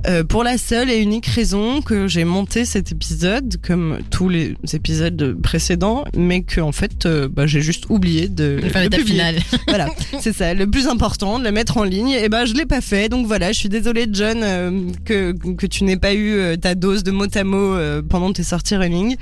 [0.08, 4.56] Euh, pour la seule et unique raison que j'ai monté cet épisode comme tous les
[4.74, 8.90] épisodes précédents, mais que en fait euh, bah, j'ai juste oublié de va faire le
[8.90, 9.36] l'étape finale.
[9.68, 9.88] Voilà,
[10.20, 12.10] c'est ça, le plus important, de la mettre en ligne.
[12.10, 15.66] Et ben, je l'ai pas fait, donc voilà, je suis désolée, John, euh, que que
[15.66, 19.16] tu n'aies pas eu ta dose de mot à mot euh, pendant tes sorties running.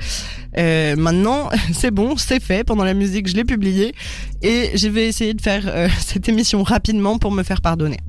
[0.58, 2.64] Euh, maintenant, c'est bon, c'est fait.
[2.64, 3.94] Pendant la musique, je l'ai publié
[4.42, 8.00] et je vais essayer de faire euh, cette émission rapidement pour me faire pardonner.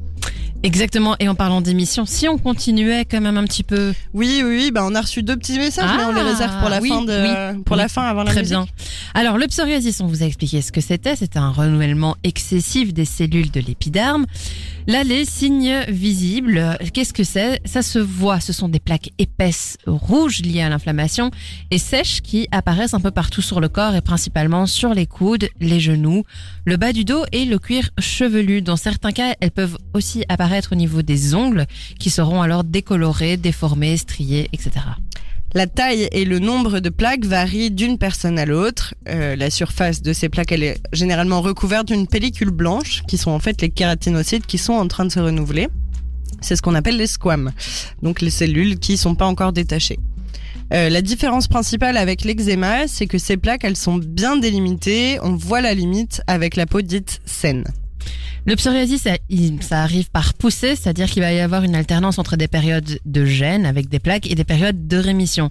[0.62, 1.16] Exactement.
[1.20, 3.92] Et en parlant d'émission, si on continuait quand même un petit peu.
[4.12, 6.60] Oui, oui, oui, bah on a reçu deux petits messages, mais on les Ah, réserve
[6.60, 8.54] pour la oui, fin de, oui, pour la fin avant la Très musique.
[8.56, 8.66] bien.
[9.14, 11.16] Alors, le psoriasis, on vous a expliqué ce que c'était.
[11.16, 14.26] C'était un renouvellement excessif des cellules de l'épiderme.
[14.86, 17.60] Là, les signes visibles, qu'est-ce que c'est?
[17.64, 18.40] Ça se voit.
[18.40, 21.30] Ce sont des plaques épaisses rouges liées à l'inflammation
[21.70, 25.48] et sèches qui apparaissent un peu partout sur le corps et principalement sur les coudes,
[25.60, 26.24] les genoux,
[26.64, 28.62] le bas du dos et le cuir chevelu.
[28.62, 31.66] Dans certains cas, elles peuvent aussi apparaître au niveau des ongles
[31.98, 34.80] qui seront alors décolorés, déformés, striés, etc.
[35.52, 38.94] La taille et le nombre de plaques varient d'une personne à l'autre.
[39.08, 43.32] Euh, la surface de ces plaques, elle est généralement recouverte d'une pellicule blanche, qui sont
[43.32, 45.68] en fait les kératinocytes qui sont en train de se renouveler.
[46.40, 47.50] C'est ce qu'on appelle les squames,
[48.00, 49.98] donc les cellules qui sont pas encore détachées.
[50.72, 55.18] Euh, la différence principale avec l'eczéma, c'est que ces plaques, elles sont bien délimitées.
[55.20, 57.64] On voit la limite avec la peau dite saine.
[58.46, 59.06] Le psoriasis,
[59.60, 63.24] ça, arrive par poussée, c'est-à-dire qu'il va y avoir une alternance entre des périodes de
[63.24, 65.50] gêne avec des plaques et des périodes de rémission.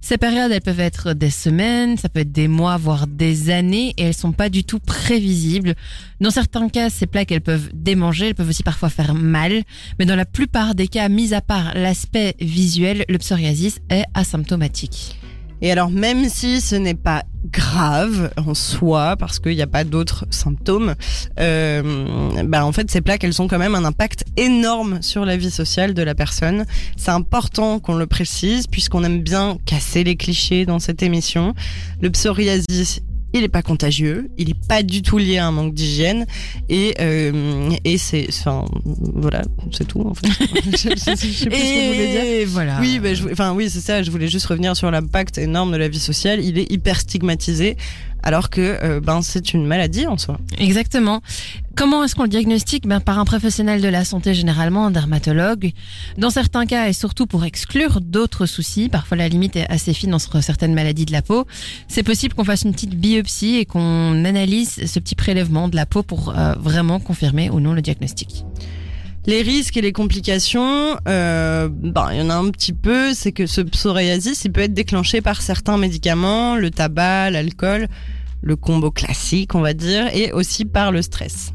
[0.00, 3.94] Ces périodes, elles peuvent être des semaines, ça peut être des mois, voire des années,
[3.96, 5.76] et elles sont pas du tout prévisibles.
[6.20, 9.62] Dans certains cas, ces plaques, elles peuvent démanger, elles peuvent aussi parfois faire mal,
[10.00, 15.21] mais dans la plupart des cas, mis à part l'aspect visuel, le psoriasis est asymptomatique.
[15.62, 17.22] Et alors, même si ce n'est pas
[17.52, 20.94] grave en soi, parce qu'il n'y a pas d'autres symptômes,
[21.38, 25.36] euh, bah en fait, ces plaques, elles ont quand même un impact énorme sur la
[25.36, 26.66] vie sociale de la personne.
[26.96, 31.54] C'est important qu'on le précise, puisqu'on aime bien casser les clichés dans cette émission.
[32.00, 33.00] Le psoriasis,
[33.32, 36.26] il n'est pas contagieux, il n'est pas du tout lié à un manque d'hygiène,
[36.68, 38.64] et, euh, et c'est, enfin,
[39.14, 40.26] voilà, c'est tout en fait.
[40.28, 42.22] je, je- je sais plus ce que vous voulez dire.
[42.24, 42.78] Et voilà.
[42.80, 44.02] Oui, bah, je, enfin oui, c'est ça.
[44.02, 46.44] Je voulais juste revenir sur l'impact énorme de la vie sociale.
[46.44, 47.76] Il est hyper stigmatisé,
[48.22, 50.38] alors que euh, ben c'est une maladie en soi.
[50.58, 51.22] Exactement.
[51.74, 52.86] Comment est-ce qu'on le diagnostique?
[52.86, 55.72] Ben, Par un professionnel de la santé, généralement un dermatologue.
[56.18, 60.14] Dans certains cas, et surtout pour exclure d'autres soucis, parfois la limite est assez fine
[60.14, 61.46] entre certaines maladies de la peau,
[61.88, 65.86] c'est possible qu'on fasse une petite biopsie et qu'on analyse ce petit prélèvement de la
[65.86, 68.44] peau pour euh, vraiment confirmer ou non le diagnostic.
[69.26, 73.14] Les risques et les complications, euh, ben il y en a un petit peu.
[73.14, 77.86] C'est que ce psoriasis, il peut être déclenché par certains médicaments, le tabac, l'alcool,
[78.42, 81.52] le combo classique, on va dire, et aussi par le stress.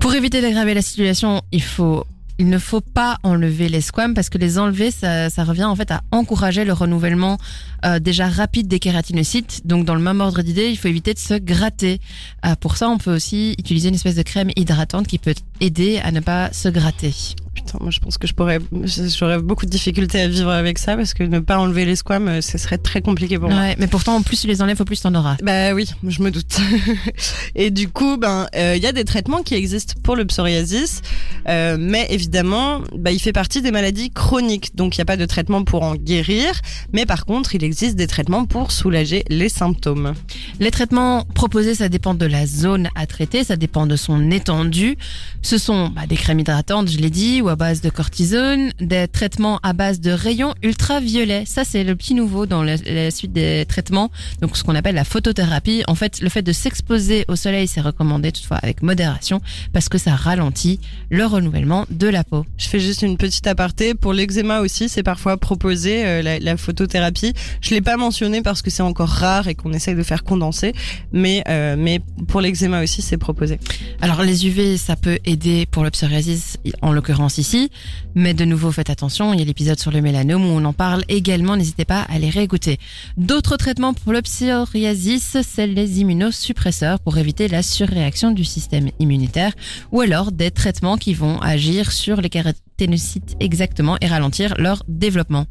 [0.00, 2.04] Pour éviter d'aggraver la situation, il faut
[2.40, 5.90] il ne faut pas enlever les squames parce que les enlever, ça, revient en fait
[5.90, 7.36] à encourager le renouvellement
[7.84, 9.66] euh, déjà rapide des kératinocytes.
[9.66, 12.00] Donc dans le même ordre d'idée, il faut éviter de se gratter.
[12.46, 16.00] Euh, pour ça, on peut aussi utiliser une espèce de crème hydratante qui peut aider
[16.02, 17.12] à ne pas se gratter.
[17.54, 18.58] Putain, moi je pense que je pourrais,
[19.18, 22.28] j'aurais beaucoup de difficultés à vivre avec ça parce que ne pas enlever les squames,
[22.28, 23.74] euh, ce serait très compliqué pour moi.
[23.78, 25.36] Mais pourtant, en plus tu les enlèves, au plus t'en auras.
[25.42, 26.60] Bah oui, je me doute.
[27.56, 31.02] et du coup, ben, euh, il y a des traitements qui existent pour le psoriasis,
[31.48, 35.16] euh, mais évidemment, bah, il fait partie des maladies chroniques, donc il n'y a pas
[35.16, 36.52] de traitement pour en guérir.
[36.92, 40.14] Mais par contre, il existe des traitements pour soulager les symptômes.
[40.60, 44.96] Les traitements proposés, ça dépend de la zone à traiter, ça dépend de son étendue.
[45.42, 49.08] Ce sont bah, des crèmes hydratantes, je l'ai dit, ou à base de cortisone, des
[49.08, 51.44] traitements à base de rayons ultraviolets.
[51.46, 54.94] Ça, c'est le petit nouveau dans la, la suite des traitements, donc ce qu'on appelle
[54.94, 55.82] la photothérapie.
[55.88, 59.40] En fait, le fait de s'exposer au soleil, c'est recommandé toutefois avec modération,
[59.72, 62.44] parce que ça ralentit le renouvellement de la peau.
[62.56, 63.94] Je fais juste une petite aparté.
[63.94, 67.32] Pour l'eczéma aussi, c'est parfois proposé euh, la, la photothérapie.
[67.60, 70.72] Je l'ai pas mentionné parce que c'est encore rare et qu'on essaye de faire condenser,
[71.12, 73.58] mais euh, mais pour l'eczéma aussi, c'est proposé.
[74.00, 77.70] Alors les UV, ça peut aider pour le psoriasis, en l'occurrence ici,
[78.14, 80.72] mais de nouveau faites attention, il y a l'épisode sur le mélanome où on en
[80.72, 82.78] parle également, n'hésitez pas à les réécouter.
[83.16, 89.52] D'autres traitements pour le psoriasis, c'est les immunosuppresseurs pour éviter la surréaction du système immunitaire,
[89.92, 95.46] ou alors des traitements qui vont agir sur les kératinocytes exactement et ralentir leur développement.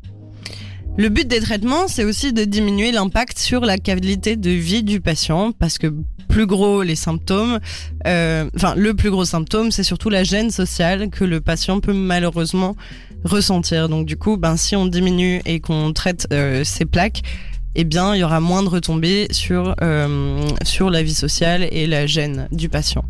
[0.98, 5.00] Le but des traitements, c'est aussi de diminuer l'impact sur la qualité de vie du
[5.00, 5.94] patient, parce que
[6.28, 7.60] plus gros les symptômes,
[8.08, 11.94] euh, enfin le plus gros symptôme, c'est surtout la gêne sociale que le patient peut
[11.94, 12.76] malheureusement
[13.26, 13.90] ressentir.
[13.90, 17.24] Donc du coup, ben si on diminue et qu'on traite euh, ces plaques,
[17.76, 21.88] eh bien il y aura moins de retombées sur euh, sur la vie sociale et
[21.88, 23.04] la gêne du patient.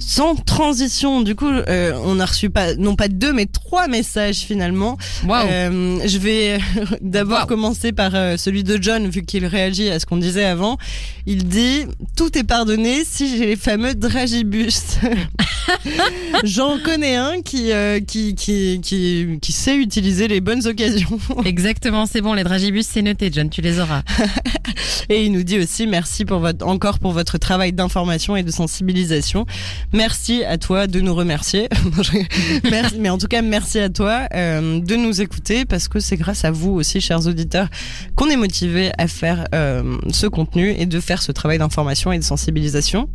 [0.00, 4.38] Sans transition, du coup, euh, on a reçu pas non pas deux mais trois messages
[4.38, 4.96] finalement.
[5.26, 6.58] Waouh Euh, je vais
[7.00, 7.46] d'abord Wow.
[7.46, 10.78] commencer par euh, celui de John, vu qu'il réagit à ce qu'on disait avant.
[11.26, 11.84] Il dit
[12.16, 14.82] Tout est pardonné si j'ai les fameux dragibus.
[16.44, 21.18] J'en connais un qui, euh, qui, qui, qui, qui sait utiliser les bonnes occasions.
[21.44, 24.02] Exactement, c'est bon, les dragibus, c'est noté, John, tu les auras.
[25.08, 28.50] Et il nous dit aussi merci pour votre, encore pour votre travail d'information et de
[28.50, 29.46] sensibilisation.
[29.92, 31.68] Merci à toi de nous remercier.
[32.70, 36.16] merci, mais en tout cas, merci à toi euh, de nous écouter parce que c'est
[36.16, 37.68] grâce à vous aussi, chers auditeurs,
[38.14, 42.18] qu'on est motivé à faire euh, ce contenu et de faire ce travail d'information et
[42.18, 43.08] de sensibilisation.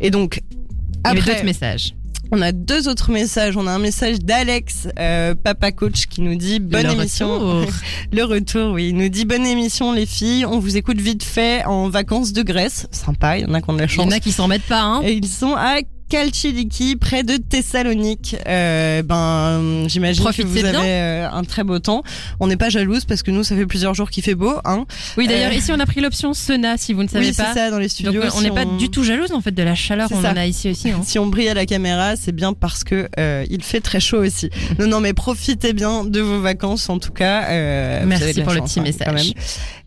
[0.00, 1.94] Et donc, Il y avait après, d'autres messages.
[2.32, 3.56] On a deux autres messages.
[3.56, 7.38] On a un message d'Alex, euh, papa coach, qui nous dit bonne Le émission.
[7.38, 7.72] retour.
[8.12, 8.88] Le retour, oui.
[8.88, 10.46] Il nous dit bonne émission, les filles.
[10.46, 12.86] On vous écoute vite fait en vacances de Grèce.
[12.90, 14.06] Sympa, il y en a qui ont de la Il y chance.
[14.06, 15.02] en a qui s'en mettent pas, hein.
[15.04, 15.76] Et ils sont à
[16.16, 18.36] Kalchiliki, près de Thessalonique.
[18.46, 20.66] Euh, ben, j'imagine que vous bien.
[20.66, 22.02] avez euh, un très beau temps.
[22.38, 24.52] On n'est pas jalouse parce que nous, ça fait plusieurs jours qu'il fait beau.
[24.66, 24.84] Hein.
[25.16, 27.42] Oui, d'ailleurs, Euh, ici, on a pris l'option sauna, si vous ne savez oui, c'est
[27.42, 27.54] pas.
[27.54, 28.22] ça, dans les Donc, studios.
[28.26, 30.08] on si n'est pas du tout jalouse, en fait, de la chaleur.
[30.08, 30.32] C'est On ça.
[30.32, 30.90] en a ici aussi.
[30.90, 31.00] hein.
[31.02, 33.08] Si on brille à la caméra, c'est bien parce que
[33.48, 34.50] il fait très chaud aussi.
[34.78, 38.04] Non, non, mais profitez bien de vos vacances en tout cas.
[38.04, 39.34] Merci pour le petit hein, quand message.
[39.34, 39.44] même.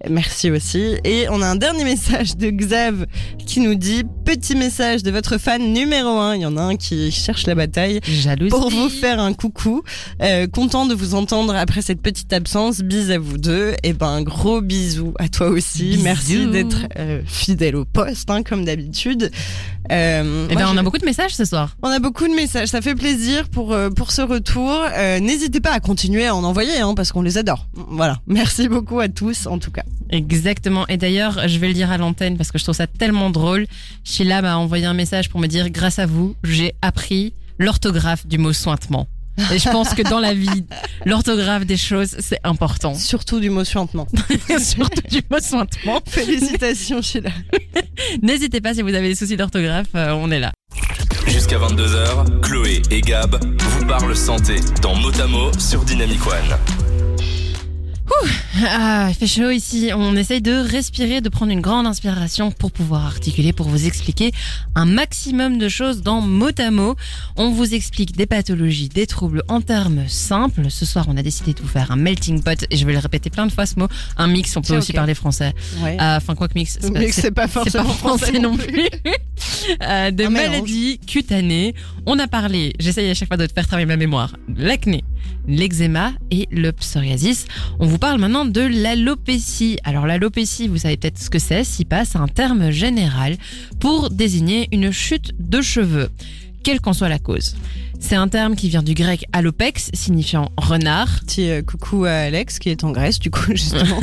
[0.10, 0.96] Merci aussi.
[1.04, 3.06] Et on a un dernier message de Xav
[3.46, 6.36] qui nous dit petit message de votre fan numéro un.
[6.36, 8.00] Il y en a un qui cherche la bataille.
[8.08, 8.50] Jalousie.
[8.50, 9.84] Pour vous faire un coucou,
[10.22, 12.82] euh, content de vous entendre après cette petite absence.
[12.82, 13.74] Bis à vous deux.
[13.84, 15.84] Et ben un gros bisou à toi aussi.
[15.92, 16.04] Bisous.
[16.04, 19.32] Merci d'être euh, fidèle au poste, hein, comme d'habitude.
[19.92, 21.76] Euh, Eh ben, on je- a beaucoup de messages ce soir.
[21.84, 24.72] on a beaucoup de messages, ça fait plaisir pour euh, pour ce retour.
[24.98, 27.68] Euh, N'hésitez pas à continuer à en envoyer, hein, parce qu'on les adore.
[27.90, 29.84] Voilà, merci beaucoup à tous en tout cas.
[30.10, 30.88] Exactement.
[30.88, 33.66] Et d'ailleurs, je vais le dire à l'antenne parce que je trouve ça tellement drôle.
[34.04, 38.38] Sheila m'a envoyé un message pour me dire, grâce à vous, j'ai appris l'orthographe du
[38.38, 39.08] mot sointement.
[39.54, 40.64] Et je pense que dans la vie,
[41.06, 42.94] l'orthographe des choses, c'est important.
[42.94, 44.08] Surtout du mot suintement.
[44.60, 46.00] Surtout du mot sointement.
[46.08, 47.32] Félicitations Sheila.
[48.22, 50.52] N'hésitez pas si vous avez des soucis d'orthographe, euh, on est là.
[51.28, 56.85] Jusqu'à 22h, Chloé et Gab vous parlent santé dans Motamo sur Dynamic One.
[58.68, 59.90] Ah, il fait chaud ici.
[59.96, 64.32] On essaye de respirer, de prendre une grande inspiration pour pouvoir articuler, pour vous expliquer
[64.76, 66.96] un maximum de choses dans mot à mot.
[67.36, 70.70] On vous explique des pathologies, des troubles en termes simples.
[70.70, 73.00] Ce soir, on a décidé de vous faire un melting pot, et je vais le
[73.00, 73.88] répéter plein de fois ce mot,
[74.18, 75.54] un mix, on peut aussi parler français.
[75.84, 75.98] Ouais.
[76.00, 78.88] Euh, Enfin, quoi que mix, c'est pas- pas c'est pas forcément français non plus.
[79.82, 80.50] Euh, de Un mélange.
[80.52, 81.74] maladies cutanées.
[82.06, 85.04] On a parlé, j'essaye à chaque fois de te faire travailler ma mémoire, l'acné,
[85.48, 87.46] l'eczéma et le psoriasis.
[87.80, 89.78] On vous parle maintenant de l'alopécie.
[89.84, 93.38] Alors l'alopécie, vous savez peut-être ce que c'est, si pas, c'est un terme général
[93.80, 96.10] pour désigner une chute de cheveux,
[96.64, 97.56] quelle qu'en soit la cause.
[98.00, 101.22] C'est un terme qui vient du grec alopex, signifiant renard.
[101.26, 104.00] Petit euh, coucou à Alex qui est en Grèce du coup justement.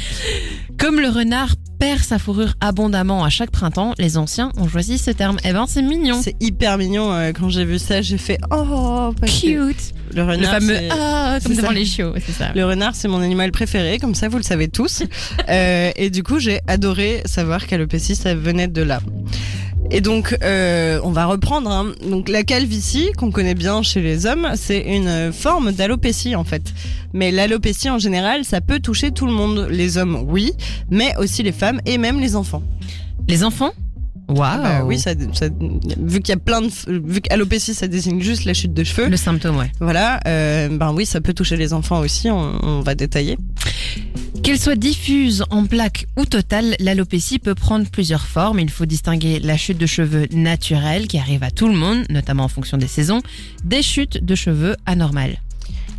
[0.78, 5.10] Comme le renard perd sa fourrure abondamment à chaque printemps, les anciens ont choisi ce
[5.12, 5.36] terme.
[5.44, 6.20] Eh ben, c'est mignon.
[6.22, 9.94] c'est hyper mignon euh, quand j'ai vu ça, j'ai fait oh parce que Cute.
[10.12, 11.74] le renard fameux c'est- ah comme c'est devant ça.
[11.74, 12.52] les chiots, c'est ça.
[12.54, 15.02] Le renard, c'est mon animal préféré, comme ça vous le savez tous.
[15.48, 19.00] Euh, et du coup, j'ai adoré savoir qu'alopécie, ça venait de là.
[19.90, 21.68] Et donc, euh, on va reprendre.
[21.70, 21.92] hein.
[22.08, 26.62] Donc, la calvitie, qu'on connaît bien chez les hommes, c'est une forme d'alopécie en fait.
[27.12, 29.66] Mais l'alopécie en général, ça peut toucher tout le monde.
[29.70, 30.52] Les hommes, oui,
[30.90, 32.62] mais aussi les femmes et même les enfants.
[33.28, 33.72] Les enfants?
[34.28, 34.40] Waouh.
[34.42, 35.48] Ah bah oui, ça, ça-
[35.98, 39.08] vu qu'il y a plein de, vu qu'alopécie, ça désigne juste la chute de cheveux.
[39.08, 39.72] Le symptôme, ouais.
[39.80, 42.30] Voilà, euh, ben oui, ça peut toucher les enfants aussi.
[42.30, 43.36] On, on va détailler.
[44.42, 48.58] Qu'elle soit diffuse, en plaques ou totale, l'alopécie peut prendre plusieurs formes.
[48.58, 52.44] Il faut distinguer la chute de cheveux naturelle qui arrive à tout le monde, notamment
[52.44, 53.20] en fonction des saisons,
[53.64, 55.38] des chutes de cheveux anormales.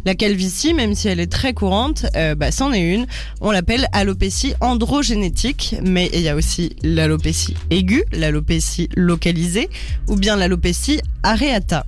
[0.03, 3.05] La calvitie, même si elle est très courante, euh, bah, c'en est une.
[3.39, 9.69] On l'appelle alopécie androgénétique, mais il y a aussi l'alopécie aiguë, l'alopécie localisée,
[10.07, 11.85] ou bien l'alopécie areata.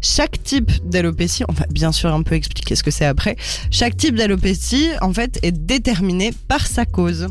[0.00, 3.36] Chaque type d'alopécie, on va bien sûr un peu expliquer ce que c'est après,
[3.70, 7.28] chaque type d'alopécie, en fait, est déterminé par sa cause.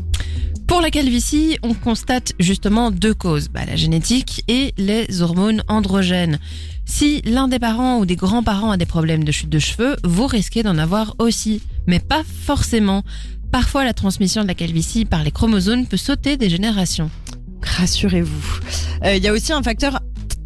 [0.68, 6.38] Pour la calvitie, on constate justement deux causes, bah, la génétique et les hormones androgènes.
[6.84, 10.28] Si l'un des parents ou des grands-parents a des problèmes de chute de cheveux, vous
[10.28, 13.02] risquez d'en avoir aussi, mais pas forcément.
[13.50, 17.10] Parfois, la transmission de la calvitie par les chromosomes peut sauter des générations.
[17.62, 18.60] Rassurez-vous.
[19.04, 20.00] Euh, Il y a aussi un facteur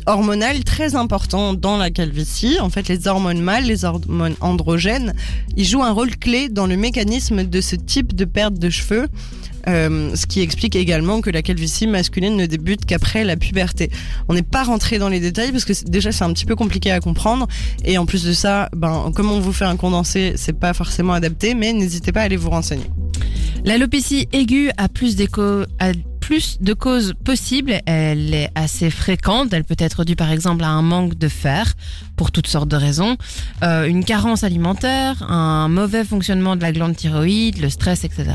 [0.07, 2.59] hormonal très important dans la calvitie.
[2.61, 5.15] En fait, les hormones mâles, les hormones androgènes,
[5.57, 9.07] ils jouent un rôle clé dans le mécanisme de ce type de perte de cheveux.
[9.67, 13.89] Euh, ce qui explique également que la calvitie masculine ne débute qu'après la puberté.
[14.29, 16.91] On n'est pas rentré dans les détails parce que déjà c'est un petit peu compliqué
[16.91, 17.49] à comprendre
[17.83, 21.15] et en plus de ça, ben comme on vous fait un condensé, c'est pas forcément
[21.15, 22.85] adapté, mais n'hésitez pas à aller vous renseigner.
[23.65, 25.93] L'alopécie aiguë a plus, d'éco- a
[26.27, 27.81] plus de causes possibles.
[27.85, 29.53] Elle est assez fréquente.
[29.53, 31.75] Elle peut être due par exemple à un manque de fer
[32.17, 33.17] pour toutes sortes de raisons,
[33.65, 38.27] euh, une carence alimentaire, un mauvais fonctionnement de la glande thyroïde, le stress, etc.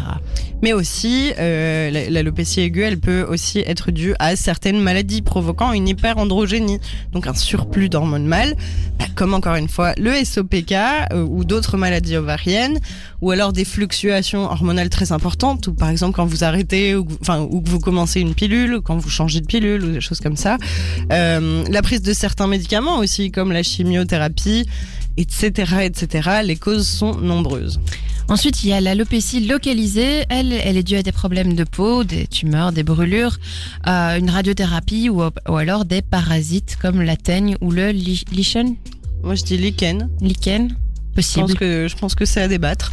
[0.61, 5.71] Mais aussi, euh, la- l'alopécie aiguë, elle peut aussi être due à certaines maladies provoquant
[5.71, 6.79] une hyperandrogénie,
[7.13, 8.53] donc un surplus d'hormones mâles,
[8.99, 12.79] bah, comme encore une fois le SOPK euh, ou d'autres maladies ovariennes,
[13.21, 17.11] ou alors des fluctuations hormonales très importantes, ou par exemple quand vous arrêtez, ou, que
[17.11, 19.91] vous- enfin, ou que vous commencez une pilule, ou quand vous changez de pilule, ou
[19.91, 20.57] des choses comme ça.
[21.11, 24.65] Euh, la prise de certains médicaments aussi, comme la chimiothérapie,
[25.17, 26.29] etc., etc.
[26.43, 27.79] Les causes sont nombreuses.
[28.29, 30.23] Ensuite, il y a l'alopécie localisée.
[30.29, 33.37] Elle, elle est due à des problèmes de peau, des tumeurs, des brûlures,
[33.87, 38.75] euh, une radiothérapie ou, ou alors des parasites comme la teigne ou le li- lichen,
[39.23, 40.09] Moi, je dis lichen.
[40.21, 40.75] lichen.
[41.17, 42.91] Je pense que, je pense que c'est à débattre.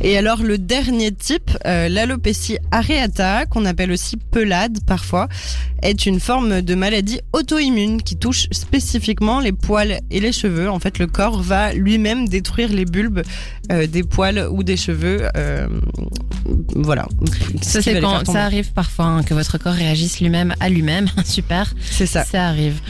[0.00, 5.28] Et alors, le dernier type, euh, l'alopécie areata, qu'on appelle aussi pelade parfois,
[5.82, 10.70] est une forme de maladie auto-immune qui touche spécifiquement les poils et les cheveux.
[10.70, 13.22] En fait, le corps va lui-même détruire les bulbes
[13.70, 15.28] euh, des poils ou des cheveux.
[15.36, 15.68] euh,
[16.74, 17.06] voilà.
[17.60, 21.06] Ça, c'est quand arrive parfois hein, que votre corps réagisse lui-même à lui-même.
[21.24, 21.72] Super.
[21.90, 22.24] C'est ça.
[22.24, 22.80] Ça arrive.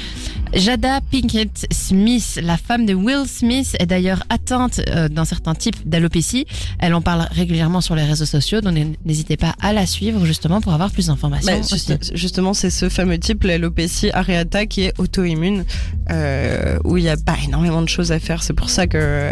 [0.55, 5.77] Jada Pinkett Smith, la femme de Will Smith, est d'ailleurs atteinte euh, d'un certain type
[5.89, 6.47] d'alopécie.
[6.79, 10.61] Elle en parle régulièrement sur les réseaux sociaux, donc n'hésitez pas à la suivre justement
[10.61, 11.51] pour avoir plus d'informations.
[11.53, 15.65] Bah, juste- justement, c'est ce fameux type, l'alopécie areata, qui est auto-immune,
[16.11, 18.43] euh, où il n'y a pas énormément de choses à faire.
[18.43, 19.31] C'est pour ça que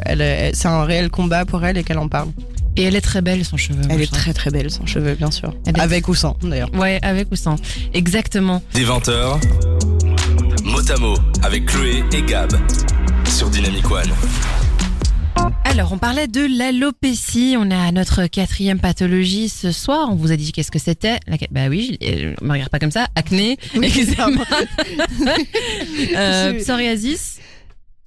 [0.55, 2.29] c'est un réel combat pour elle et qu'elle en parle.
[2.77, 3.81] Et elle est très belle, son cheveu.
[3.91, 5.55] Elle est très très belle, son cheveu, bien sûr.
[5.67, 6.71] Elle est- Avec ou sans, d'ailleurs.
[6.75, 7.57] Ouais, avec ou sans.
[7.95, 8.63] Exactement.
[8.75, 9.41] Des 20h,
[10.65, 12.53] Motamo avec Chloé et Gab
[13.27, 14.11] sur Dynamic One.
[15.65, 17.55] Alors, on parlait de l'alopécie.
[17.59, 20.09] On est à notre quatrième pathologie ce soir.
[20.11, 21.19] On vous a dit qu'est-ce que c'était.
[21.27, 23.07] La- Bah oui, je- euh, me regarde pas comme ça.
[23.15, 24.27] Acné, Oui, eczéma,
[26.17, 27.39] euh, psoriasis,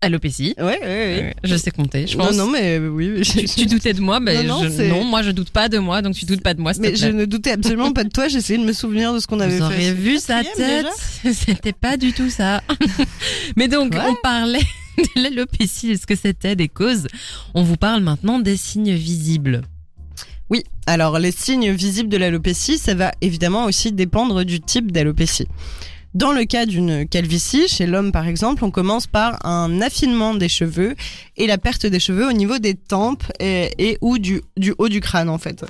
[0.03, 0.53] alopécie.
[0.57, 1.33] Ouais, ouais, ouais.
[1.35, 2.35] Euh, Je sais compter, je non, pense.
[2.35, 3.09] non, mais euh, oui.
[3.17, 5.31] mais Tu, je- tu doutais de moi, ben Non, non, je- c'est- non, moi je
[5.31, 6.73] doute pas de moi, donc tu doutes pas de moi.
[6.73, 7.13] s'il te Mais je plaît.
[7.13, 8.27] ne doutais absolument pas de toi.
[8.27, 9.75] J'essayais de me souvenir de ce qu'on avait Vous fait.
[9.75, 10.85] auriez vu sa quatrième,
[11.23, 12.61] tête, c'était pas du tout ça.
[13.57, 14.59] Mais donc, Quoi on parlait
[14.97, 17.07] de l'alopécie, de ce que c'était, des causes?
[17.53, 19.61] On vous parle maintenant des signes visibles.
[20.49, 25.47] Oui, alors les signes visibles de l'alopécie, ça va évidemment aussi dépendre du type d'alopécie.
[26.15, 30.47] Dans le cas d'une calvitie, chez l'homme par exemple, on commence par un affinement des
[30.49, 30.95] cheveux
[31.37, 34.89] et la perte des cheveux au niveau des tempes et, et ou du, du haut
[34.89, 35.65] du crâne en fait.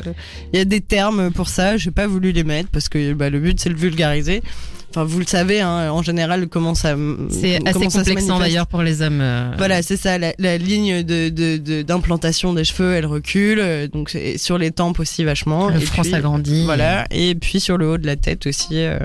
[0.52, 3.30] Il y a des termes pour ça, j'ai pas voulu les mettre parce que bah,
[3.30, 4.44] le but c'est de le vulgariser.
[4.90, 6.96] Enfin, vous le savez, hein, en général, comment ça.
[7.32, 9.22] C'est assez complexant d'ailleurs pour les hommes.
[9.22, 13.58] euh, Voilà, c'est ça, la, la ligne de, de, de- d'implantation des cheveux, elle recule,
[13.60, 15.70] euh, donc sur les tempes aussi vachement.
[15.70, 16.66] Le et front s'agrandit.
[16.66, 18.68] Voilà, et puis sur le haut de la tête aussi.
[18.74, 19.00] euh,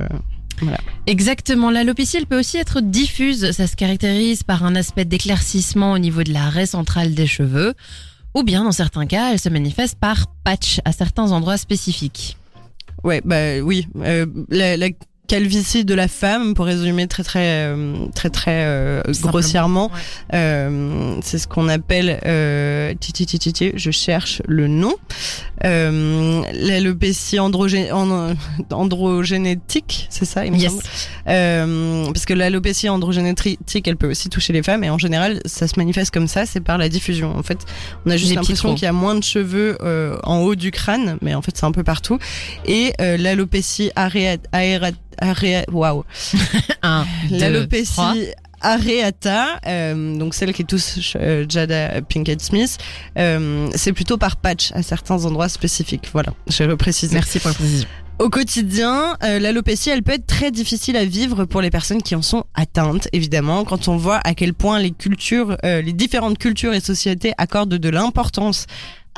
[1.06, 1.70] Exactement.
[1.70, 3.50] L'alopécie, elle peut aussi être diffuse.
[3.52, 7.74] Ça se caractérise par un aspect d'éclaircissement au niveau de la raie centrale des cheveux.
[8.34, 12.36] Ou bien, dans certains cas, elle se manifeste par patch à certains endroits spécifiques.
[13.04, 13.86] Ouais, bah oui.
[13.96, 14.88] euh, la, la
[15.28, 20.00] calvitie de la femme, pour résumer très très euh, très très euh, grossièrement, Ouais.
[20.34, 22.18] euh, c'est ce qu'on appelle.
[22.26, 24.94] Euh, ti, ti, ti, ti, ti, je cherche le nom.
[25.64, 27.90] Euh, L'alopécie androgé-
[28.70, 30.70] androgénétique, c'est ça, il me Yes.
[30.72, 30.82] semble.
[31.28, 35.68] Euh, parce que l'alopécie androgénétique, elle peut aussi toucher les femmes, et en général, ça
[35.68, 37.36] se manifeste comme ça, c'est par la diffusion.
[37.36, 37.58] En fait,
[38.06, 41.18] on a juste l'impression qu'il y a moins de cheveux euh, en haut du crâne,
[41.22, 42.18] mais en fait, c'est un peu partout.
[42.64, 44.92] Et l'alopécie aréa, aéra, aréa,
[45.72, 46.04] waouh,
[47.30, 52.78] l'alopécie areata, euh, donc celle qui touche euh, Jada Pinkett Smith,
[53.18, 56.08] euh, c'est plutôt par patch à certains endroits spécifiques.
[56.12, 57.14] Voilà, je vais repréciser.
[57.14, 57.88] Merci pour la précision.
[58.18, 62.16] Au quotidien, euh, l'alopécie, elle peut être très difficile à vivre pour les personnes qui
[62.16, 66.36] en sont atteintes, évidemment, quand on voit à quel point les cultures, euh, les différentes
[66.36, 68.66] cultures et sociétés accordent de l'importance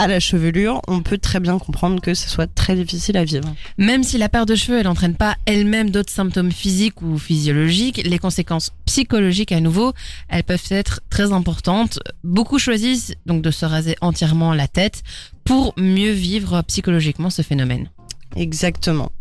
[0.01, 3.55] à la chevelure, on peut très bien comprendre que ce soit très difficile à vivre.
[3.77, 8.01] Même si la perte de cheveux, elle n'entraîne pas elle-même d'autres symptômes physiques ou physiologiques,
[8.03, 9.93] les conséquences psychologiques à nouveau,
[10.31, 11.99] elles peuvent être très importantes.
[12.25, 15.03] Beaucoup choisissent donc de se raser entièrement la tête
[15.45, 17.91] pour mieux vivre psychologiquement ce phénomène.
[18.37, 19.13] Exactement.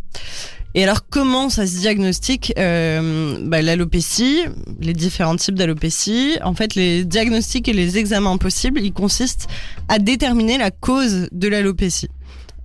[0.76, 4.44] Et alors, comment ça se diagnostique euh, bah, L'alopécie,
[4.80, 6.38] les différents types d'alopécie?
[6.44, 9.48] En fait, les diagnostics et les examens possibles, ils consistent
[9.88, 12.10] à déterminer la cause de l'alopécie.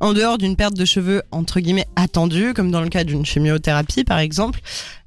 [0.00, 4.05] En dehors d'une perte de cheveux entre guillemets attendue, comme dans le cas d'une chimiothérapie
[4.05, 4.61] par exemple,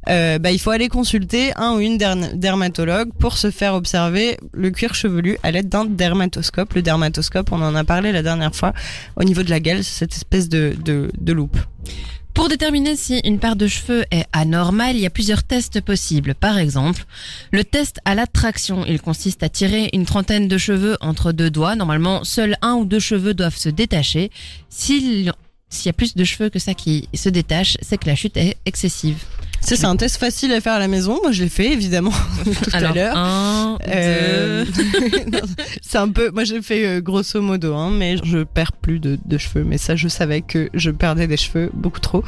[0.10, 4.38] euh, bah, il faut aller consulter un ou une der- dermatologue pour se faire observer
[4.54, 6.74] le cuir chevelu à l'aide d'un dermatoscope.
[6.74, 8.74] Le dermatoscope, on en a parlé la dernière fois,
[9.18, 11.58] au niveau de la c'est cette espèce de, de loupe.
[12.38, 16.36] Pour déterminer si une perte de cheveux est anormale, il y a plusieurs tests possibles.
[16.36, 17.04] Par exemple,
[17.52, 18.86] le test à la traction.
[18.86, 21.76] Il consiste à tirer une trentaine de cheveux entre deux doigts.
[21.76, 24.30] Normalement, seuls un ou deux cheveux doivent se détacher.
[24.70, 25.34] S'il
[25.70, 28.38] s'il y a plus de cheveux que ça qui se détachent, c'est que la chute
[28.38, 29.18] est excessive.
[29.76, 31.20] C'est un test facile à faire à la maison.
[31.22, 32.14] Moi, je l'ai fait, évidemment,
[32.44, 33.78] tout Alors, à l'heure.
[33.88, 34.66] Euh,
[35.82, 36.32] c'est un peu.
[36.32, 39.66] Moi, j'ai fait euh, grosso modo, hein, mais je perds plus de, de cheveux.
[39.66, 42.24] Mais ça, je savais que je perdais des cheveux beaucoup trop.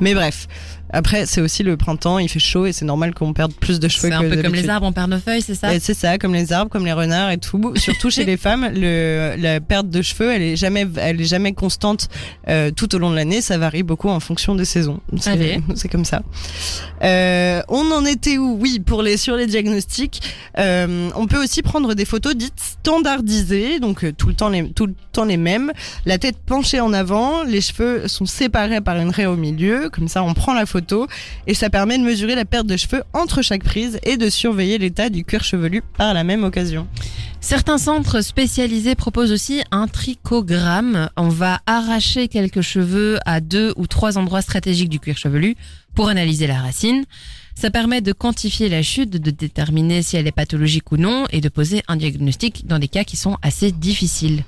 [0.00, 0.48] Mais bref.
[0.92, 3.88] Après, c'est aussi le printemps, il fait chaud et c'est normal qu'on perde plus de
[3.88, 6.18] cheveux C'est un peu comme les arbres, on perd nos feuilles, c'est ça C'est ça,
[6.18, 7.72] comme les arbres, comme les renards et tout.
[7.76, 11.52] Surtout chez les femmes, le, la perte de cheveux, elle est jamais, elle est jamais
[11.52, 12.08] constante
[12.48, 13.40] euh, tout au long de l'année.
[13.40, 15.00] Ça varie beaucoup en fonction des saisons.
[15.18, 15.60] C'est Allez.
[15.74, 16.22] c'est comme ça.
[17.02, 18.58] Euh, on en était où?
[18.60, 20.22] Oui, pour les sur les diagnostics,
[20.58, 24.86] euh, on peut aussi prendre des photos dites standardisées, donc tout le temps les tout
[24.86, 25.72] le temps les mêmes.
[26.04, 29.88] La tête penchée en avant, les cheveux sont séparés par une raie au milieu.
[29.90, 30.79] Comme ça, on prend la photo
[31.46, 34.78] et ça permet de mesurer la perte de cheveux entre chaque prise et de surveiller
[34.78, 36.86] l'état du cuir chevelu par la même occasion.
[37.40, 41.08] Certains centres spécialisés proposent aussi un trichogramme.
[41.16, 45.56] On va arracher quelques cheveux à deux ou trois endroits stratégiques du cuir chevelu
[45.94, 47.04] pour analyser la racine.
[47.54, 51.40] Ça permet de quantifier la chute, de déterminer si elle est pathologique ou non et
[51.40, 54.44] de poser un diagnostic dans des cas qui sont assez difficiles.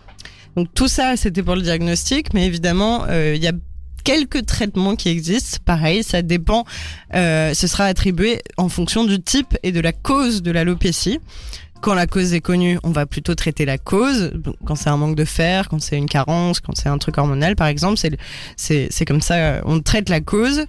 [0.56, 3.52] Donc tout ça, c'était pour le diagnostic, mais évidemment, euh, il y a
[4.04, 5.58] quelques traitements qui existent.
[5.64, 6.64] Pareil, ça dépend.
[7.14, 11.18] euh, ce sera attribué en fonction du type et de la cause de l'alopécie.
[11.80, 14.30] Quand la cause est connue, on va plutôt traiter la cause.
[14.34, 17.18] Donc, Quand c'est un manque de fer, quand c'est une carence, quand c'est un truc
[17.18, 18.16] hormonal, par exemple, c'est
[18.56, 19.34] c'est c'est comme ça.
[19.34, 20.64] euh, On traite la cause.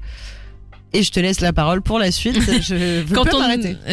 [0.96, 2.40] Et je te laisse la parole pour la suite.
[2.62, 3.40] Je Quand on,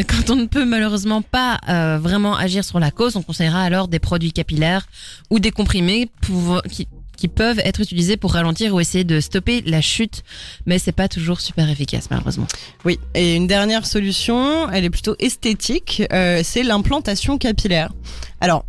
[0.07, 3.89] quand on ne peut malheureusement pas euh, vraiment agir sur la cause, on conseillera alors
[3.89, 4.87] des produits capillaires
[5.31, 6.89] ou des comprimés pour, qui,
[7.21, 10.23] qui peuvent être utilisés pour ralentir ou essayer de stopper la chute,
[10.65, 12.47] mais c'est pas toujours super efficace malheureusement.
[12.87, 17.93] Oui, et une dernière solution, elle est plutôt esthétique, euh, c'est l'implantation capillaire.
[18.41, 18.65] Alors,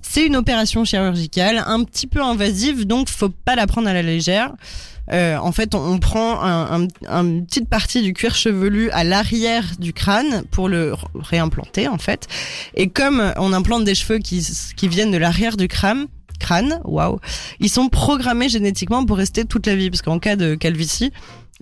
[0.00, 4.02] c'est une opération chirurgicale un petit peu invasive, donc faut pas la prendre à la
[4.02, 4.52] légère.
[5.12, 9.64] Euh, en fait, on, prend un, un- une petite partie du cuir chevelu à l'arrière
[9.78, 12.26] du crâne pour le réimplanter, en fait.
[12.74, 16.06] Et comme on implante des cheveux qui viennent de l'arrière du crâne,
[16.42, 17.18] crâne, waouh,
[17.60, 21.10] ils sont programmés génétiquement pour rester toute la vie, parce qu'en cas de calvitie,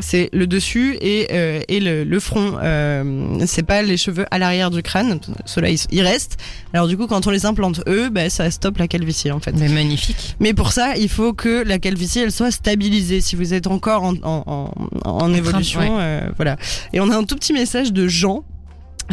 [0.02, 2.54] c'est le dessus et, euh, et le, le front.
[2.62, 5.20] Euh, c'est pas les cheveux à l'arrière du crâne.
[5.44, 6.38] Ceux-là, ils, ils restent.
[6.72, 9.52] Alors du coup, quand on les implante eux, ben, ça stoppe la calvitie en fait.
[9.52, 10.36] Mais magnifique.
[10.40, 13.20] Mais pour ça, il faut que la calvitie, elle soit stabilisée.
[13.20, 14.72] Si vous êtes encore en, en, en,
[15.04, 15.88] en évolution, ouais.
[15.90, 16.56] euh, voilà.
[16.94, 18.42] Et on a un tout petit message de Jean.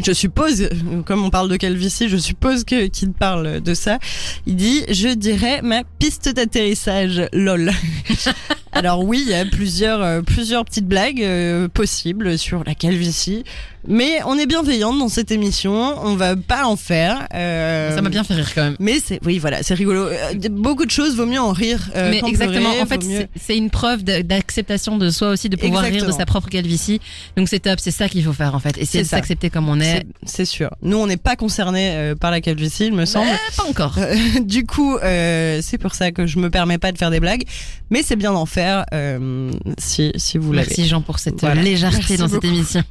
[0.03, 0.69] Je suppose,
[1.05, 3.97] comme on parle de calvitie, je suppose que qu'il parle de ça.
[4.45, 7.71] Il dit, je dirais ma piste d'atterrissage, lol.
[8.73, 13.43] Alors oui, il y a plusieurs euh, plusieurs petites blagues euh, possibles sur la calvitie,
[13.87, 15.73] mais on est bienveillante dans cette émission.
[16.03, 17.27] On va pas en faire.
[17.33, 18.75] euh, Ça m'a bien fait rire quand même.
[18.79, 22.11] mais c'est oui voilà c'est rigolo Euh, beaucoup de choses vaut mieux en rire euh,
[22.11, 25.29] Mais qu'en exactement, pleurer, en fait, vaut mieux- c'est- c'est une preuve d'acceptation de soi
[25.29, 26.17] aussi, de pouvoir rire de Exactement.
[26.19, 26.99] sa propre calvitie.
[27.35, 28.77] Donc c'est top, c'est ça qu'il faut faire en fait.
[28.77, 29.17] Essayer C'est de ça.
[29.17, 30.03] s'accepter comme on est.
[30.23, 33.29] c'est c'est sûr nous on n'est pas concernés euh, par la calvitie il me semble
[33.29, 33.95] Euh, pas encore.
[33.97, 37.19] Euh, du coup euh, c'est pour ça que je me permets pas de faire des
[37.19, 37.43] blagues
[37.89, 41.61] mais c'est bien d'en faire euh, si si vous l'avez Merci Jean pour cette Voilà.
[41.61, 42.83] légèreté Merci dans cette émission.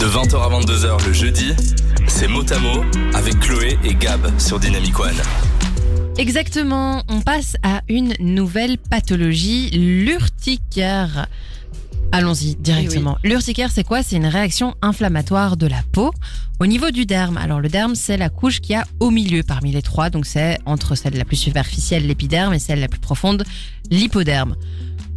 [0.00, 1.52] De 20h à 22h le jeudi,
[2.08, 2.82] c'est mot à mot
[3.14, 5.14] avec Chloé et Gab sur Dynamic One.
[6.18, 11.28] Exactement, on passe à une nouvelle pathologie, l'urticaire.
[12.12, 13.16] Allons-y directement.
[13.22, 14.02] L'urticaire, c'est quoi?
[14.02, 16.10] C'est une réaction inflammatoire de la peau
[16.58, 17.36] au niveau du derme.
[17.36, 20.58] Alors le derme, c'est la couche qui a au milieu parmi les trois, donc c'est
[20.66, 23.44] entre celle la plus superficielle, l'épiderme, et celle la plus profonde,
[23.90, 24.56] l'hypoderme.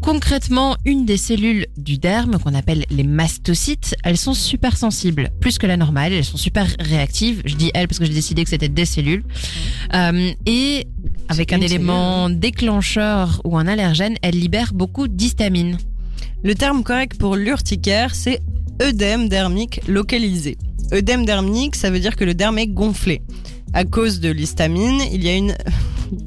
[0.01, 5.57] Concrètement, une des cellules du derme, qu'on appelle les mastocytes, elles sont super sensibles, plus
[5.57, 7.41] que la normale, elles sont super réactives.
[7.45, 9.23] Je dis elles parce que j'ai décidé que c'était des cellules.
[9.93, 10.87] Euh, et
[11.29, 15.77] avec un élément déclencheur ou un allergène, elles libèrent beaucoup d'histamine.
[16.43, 18.41] Le terme correct pour l'urticaire c'est
[18.81, 20.57] œdème dermique localisé.
[20.91, 23.21] Œdème dermique ça veut dire que le derme est gonflé.
[23.73, 25.55] À cause de l'histamine il y a une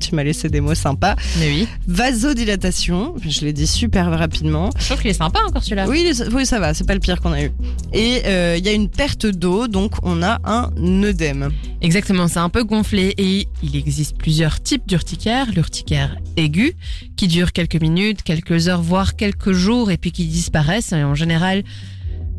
[0.01, 1.69] tu m'as laissé des mots sympas Mais oui.
[1.87, 5.87] vasodilatation je l'ai dit super rapidement Je trouve qu'il est sympa encore celui-là.
[5.89, 7.53] Oui, ça va, c'est pas le pire qu'on a eu.
[7.93, 10.71] Et euh, il y a une perte d'eau, donc on a un
[11.03, 11.51] œdème.
[11.81, 15.47] Exactement, c'est un peu gonflé et il existe plusieurs types d'urticaire.
[15.55, 16.75] L'urticaire aigu,
[17.17, 20.93] qui dure quelques minutes, quelques heures, voire quelques jours et puis qui disparaissent.
[20.93, 21.65] Et en général,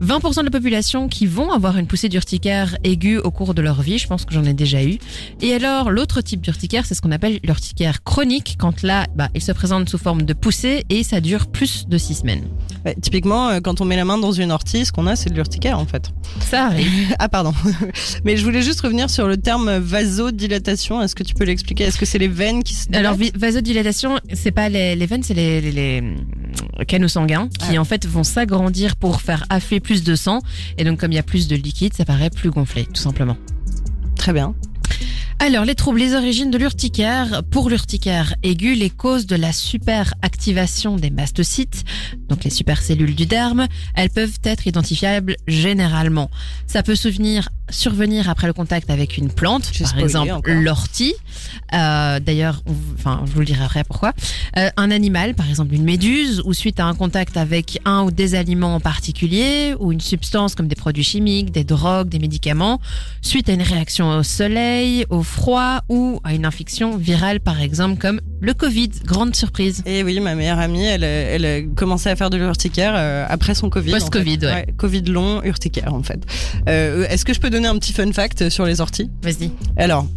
[0.02, 3.82] 20% de la population qui vont avoir une poussée d'urticaire aiguë au cours de leur
[3.82, 4.98] vie, je pense que j'en ai déjà eu.
[5.41, 9.41] Et alors, l'autre type d'urticaire, c'est ce qu'on appelle l'urticaire chronique, quand là, bah, il
[9.41, 12.43] se présente sous forme de poussée et ça dure plus de 6 semaines.
[12.86, 15.30] Ouais, typiquement, euh, quand on met la main dans une ortie, ce qu'on a, c'est
[15.30, 16.12] de l'urticaire en fait.
[16.41, 17.16] Ça arrive.
[17.20, 17.54] ah, pardon.
[18.24, 21.02] Mais je voulais juste revenir sur le terme vasodilatation.
[21.02, 21.86] Est-ce que tu peux l'expliquer?
[21.86, 25.34] Est-ce que c'est les veines qui se Alors, vasodilatation, c'est pas les, les veines, c'est
[25.34, 26.14] les, les, les-
[26.88, 27.82] canaux sanguins qui Ah.
[27.82, 30.41] en fait vont s'agrandir pour faire affler plus de sang.
[30.77, 33.38] Et donc comme il y a plus de liquide, ça paraît plus gonflé, tout simplement.
[34.17, 34.53] Très bien.
[35.39, 37.43] Alors, les troubles, les origines de l'urticaire.
[37.51, 41.83] Pour l'urticaire aigu, les causes de la superactivation des mastocytes,
[42.27, 46.31] donc les supercellules du derme, elles peuvent être identifiables généralement.
[46.65, 50.55] Ça peut souvenir, survenir après le contact avec une plante, J'ai par spoilé exemple encore.
[50.55, 51.13] l'ortie.
[51.73, 54.13] Euh, D'ailleurs, on- enfin, je vous le dirai après pourquoi.
[54.57, 58.11] Euh, un animal, par exemple une méduse, ou suite à un contact avec un ou
[58.11, 62.81] des aliments en particulier, ou une substance comme des produits chimiques, des drogues, des médicaments,
[63.21, 67.99] suite à une réaction au soleil, au froid ou à une infection virale par exemple
[67.99, 68.89] comme le Covid.
[69.05, 69.84] Grande surprise.
[69.86, 73.53] Et oui, ma meilleure amie, elle, elle a commencé à faire de l'urticaire euh, après
[73.55, 73.91] son Covid.
[73.91, 74.67] en Post-Covid, ouais.
[74.78, 76.19] Covid long, urticaire en fait.
[76.69, 79.09] Euh, Est-ce que je peux donner un petit fun fact sur les orties?
[79.21, 79.51] Vas-y.
[79.75, 80.07] Alors,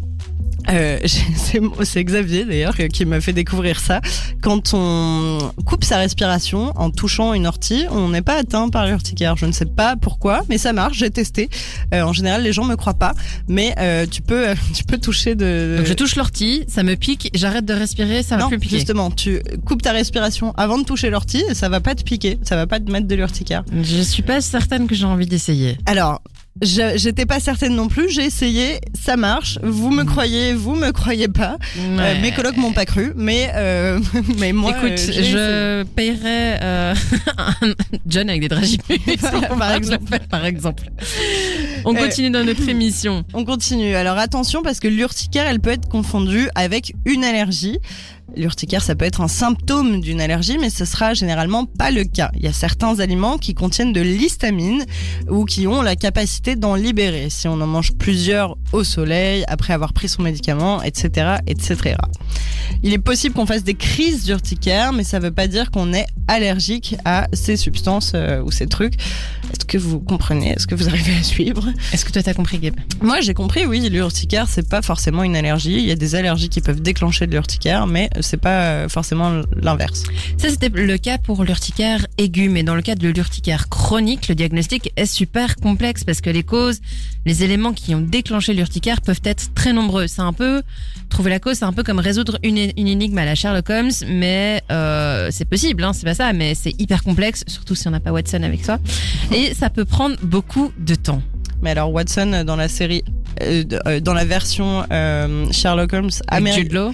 [0.68, 0.98] euh,
[1.84, 4.00] c'est Xavier d'ailleurs euh, qui m'a fait découvrir ça.
[4.42, 9.36] Quand on coupe sa respiration en touchant une ortie, on n'est pas atteint par l'urticaire.
[9.36, 10.98] Je ne sais pas pourquoi, mais ça marche.
[10.98, 11.48] J'ai testé.
[11.94, 13.14] Euh, en général, les gens me croient pas,
[13.48, 15.76] mais euh, tu peux, tu peux toucher de.
[15.78, 18.76] Donc je touche l'ortie, ça me pique, j'arrête de respirer, ça va plus piquer.
[18.76, 22.56] justement, tu coupes ta respiration avant de toucher l'ortie ça va pas te piquer, ça
[22.56, 23.64] va pas te mettre de l'urticaire.
[23.82, 25.76] Je suis pas certaine que j'ai envie d'essayer.
[25.86, 26.22] Alors,
[26.62, 29.58] j'étais pas certaine non plus, j'ai essayé, ça marche.
[29.62, 31.56] Vous me croyez, vous me croyez pas.
[31.78, 33.98] Euh, mes colocs m'ont pas cru, mais euh,
[34.38, 36.94] mais moi, Écoute, euh, je paierais euh,
[37.38, 37.52] un
[38.06, 38.98] John avec des dragibus,
[39.58, 40.18] Par exemple.
[40.28, 40.84] Par exemple.
[41.84, 43.24] On Euh, continue dans notre émission.
[43.32, 43.94] On continue.
[43.94, 47.78] Alors attention parce que l'urticaire, elle peut être confondue avec une allergie.
[48.36, 52.30] L'urticaire, ça peut être un symptôme d'une allergie, mais ce sera généralement pas le cas.
[52.34, 54.84] Il y a certains aliments qui contiennent de l'histamine
[55.28, 59.72] ou qui ont la capacité d'en libérer si on en mange plusieurs au soleil, après
[59.72, 61.96] avoir pris son médicament, etc., etc.
[62.82, 66.06] Il est possible qu'on fasse des crises d'urticaire, mais ça veut pas dire qu'on est
[66.28, 68.94] allergique à ces substances euh, ou ces trucs.
[69.52, 70.50] Est-ce que vous comprenez?
[70.50, 71.68] Est-ce que vous arrivez à suivre?
[71.92, 72.76] Est-ce que toi t'as compris, Gabe?
[73.02, 75.74] Moi, j'ai compris, oui, l'urticaire, c'est pas forcément une allergie.
[75.74, 79.42] Il y a des allergies qui peuvent déclencher de l'urticaire, mais c'est pas euh, forcément
[79.54, 80.04] l'inverse.
[80.36, 84.34] Ça, c'était le cas pour l'urticaire aigu, mais dans le cas de l'urticaire chronique, le
[84.34, 86.80] diagnostic est super complexe parce que les causes,
[87.26, 90.06] les éléments qui ont déclenché l'urticaire peuvent être très nombreux.
[90.06, 90.62] C'est un peu,
[91.08, 93.90] trouver la cause, c'est un peu comme résoudre une, une énigme à la Sherlock Holmes,
[94.08, 97.90] mais euh, c'est possible, hein, c'est pas ça, mais c'est hyper complexe, surtout si on
[97.90, 98.78] n'a pas Watson avec soi.
[99.32, 101.22] Et ça peut prendre beaucoup de temps.
[101.62, 103.04] Mais alors, Watson, dans la série,
[103.42, 106.54] euh, euh, dans la version euh, Sherlock Holmes Avec.
[106.54, 106.92] Jude Law.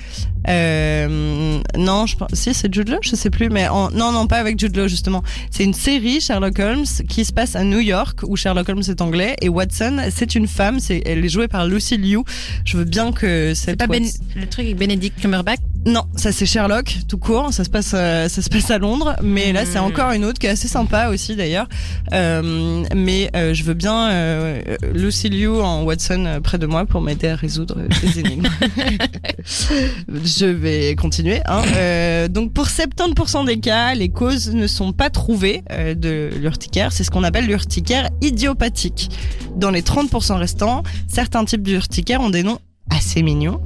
[0.49, 2.29] Euh, non, je pense.
[2.35, 4.87] Si, c'est Jude Law, je sais plus, mais en- non, non, pas avec Jude Law
[4.89, 5.23] justement.
[5.51, 9.01] C'est une série Sherlock Holmes qui se passe à New York où Sherlock Holmes est
[9.01, 10.79] anglais et Watson, c'est une femme.
[10.81, 12.21] C'est, elle est jouée par Lucy Liu.
[12.65, 14.05] Je veux bien que C'est pas Ben-
[14.37, 15.59] le truc avec Benedict Cumberbatch?
[15.85, 17.53] Non, ça c'est Sherlock, tout court.
[17.53, 19.85] Ça se passe, euh, ça se passe à Londres, mais là c'est Mhm.
[19.85, 21.69] encore une autre qui est assez sympa aussi d'ailleurs.
[22.13, 24.61] Euh, mais euh, je veux bien euh,
[24.95, 28.49] Lucy Liu en Watson euh, près de moi pour m'aider à résoudre des énigmes.
[30.09, 31.41] je vais continuer.
[31.47, 31.63] Hein.
[31.77, 36.93] Euh, donc pour 70% des cas, les causes ne sont pas trouvées euh, de l'urticaire.
[36.93, 39.11] C'est ce qu'on appelle l'urticaire idiopathique.
[39.57, 42.59] Dans les 30% restants, certains types d'urticaire ont des noms
[42.91, 43.61] assez mignons.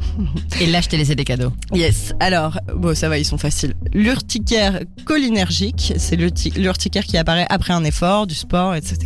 [0.61, 1.53] Et là, je t'ai laissé des cadeaux.
[1.73, 2.13] Yes.
[2.21, 3.75] Alors, bon, ça va, ils sont faciles.
[3.93, 8.99] L'urticaire cholinergique, c'est l'urti- l'urticaire qui apparaît après un effort, du sport, etc.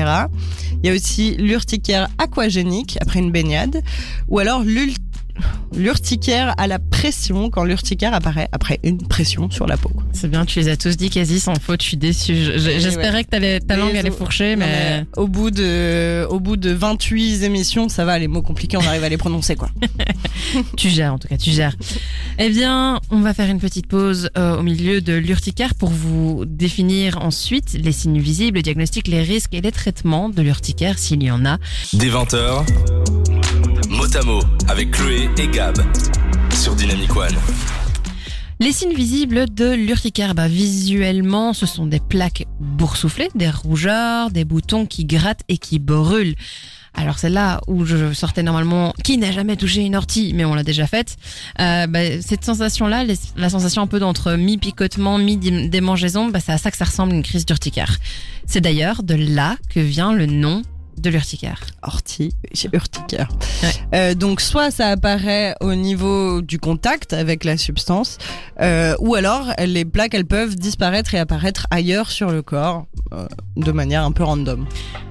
[0.83, 3.83] Il y a aussi l'urticaire aquagénique après une baignade,
[4.29, 4.63] ou alors
[5.75, 9.91] l'urticaire à la pression quand l'urticaire apparaît après une pression sur la peau.
[10.13, 11.83] C'est bien, tu les as tous dit quasi sans faute.
[11.83, 12.33] Je suis déçue.
[12.33, 14.67] Oui, J'espérais que ta langue allait fourcher, mais...
[14.67, 18.87] mais au bout de, au bout de 28 émissions, ça va, les mots compliqués, on
[18.87, 19.71] arrive à les prononcer, quoi.
[20.77, 21.75] tu gères en tout cas, tu gères.
[22.39, 26.45] Eh bien, on va faire une petite pause euh, au milieu de l'urticaire pour vous
[26.47, 31.23] définir ensuite les signes visibles, le diagnostic, les risques et les traitements de l'urticaire s'il
[31.23, 31.59] y en a.
[31.93, 33.24] Des 20h, mot
[34.69, 35.75] avec Chloé et Gab
[36.53, 37.35] sur Dynamic One.
[38.61, 44.45] Les signes visibles de l'urticaire, bah, visuellement, ce sont des plaques boursouflées, des rougeurs, des
[44.45, 46.37] boutons qui grattent et qui brûlent.
[46.95, 50.55] Alors c'est là où je sortais normalement, qui n'a jamais touché une ortie, mais on
[50.55, 51.17] l'a déjà faite.
[51.61, 53.05] Euh, bah, cette sensation-là,
[53.37, 57.25] la sensation un peu d'entre mi-picotement, mi-démangeaison, bah, c'est à ça que ça ressemble une
[57.25, 57.99] crise d'urticaire.
[58.47, 60.63] C'est d'ailleurs de là que vient le nom
[60.97, 61.61] de l'urticaire.
[61.83, 62.35] Ortie,
[62.73, 63.29] urticaire.
[63.63, 63.69] Ouais.
[63.95, 68.19] Euh, donc soit ça apparaît au niveau du contact avec la substance,
[68.61, 73.27] euh, ou alors les plaques elles peuvent disparaître et apparaître ailleurs sur le corps euh,
[73.57, 74.67] de manière un peu random.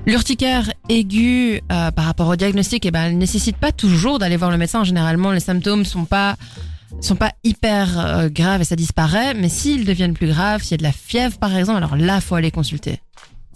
[0.05, 4.57] L'urticaire aiguë par rapport au diagnostic, eh ben, elle nécessite pas toujours d'aller voir le
[4.57, 4.83] médecin.
[4.83, 6.35] Généralement, les symptômes sont pas
[7.01, 10.77] sont pas hyper graves et ça disparaît, mais s'ils deviennent plus graves, s'il y a
[10.77, 12.99] de la fièvre par exemple, alors là, faut aller consulter.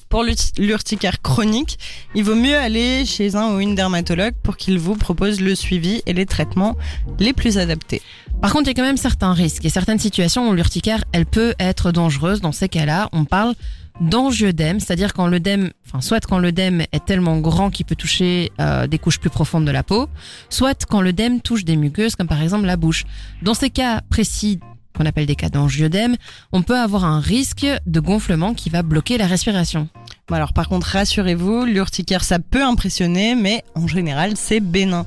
[0.09, 0.23] Pour
[0.57, 1.77] l'urticaire chronique,
[2.15, 6.01] il vaut mieux aller chez un ou une dermatologue pour qu'il vous propose le suivi
[6.05, 6.77] et les traitements
[7.19, 8.01] les plus adaptés.
[8.41, 11.25] Par contre, il y a quand même certains risques et certaines situations où l'urticaire, elle
[11.25, 12.39] peut être dangereuse.
[12.39, 13.53] Dans ces cas-là, on parle
[13.99, 18.99] d'angiodème, c'est-à-dire quand l'œdème, soit quand l'œdème est tellement grand qu'il peut toucher euh, des
[18.99, 20.07] couches plus profondes de la peau,
[20.49, 23.05] soit quand l'œdème touche des muqueuses, comme par exemple la bouche.
[23.41, 24.59] Dans ces cas précis
[24.97, 26.15] qu'on appelle des cas d'angiodème,
[26.51, 29.87] on peut avoir un risque de gonflement qui va bloquer la respiration.
[30.31, 35.05] alors par contre, rassurez-vous, l'urticaire ça peut impressionner, mais en général c'est bénin.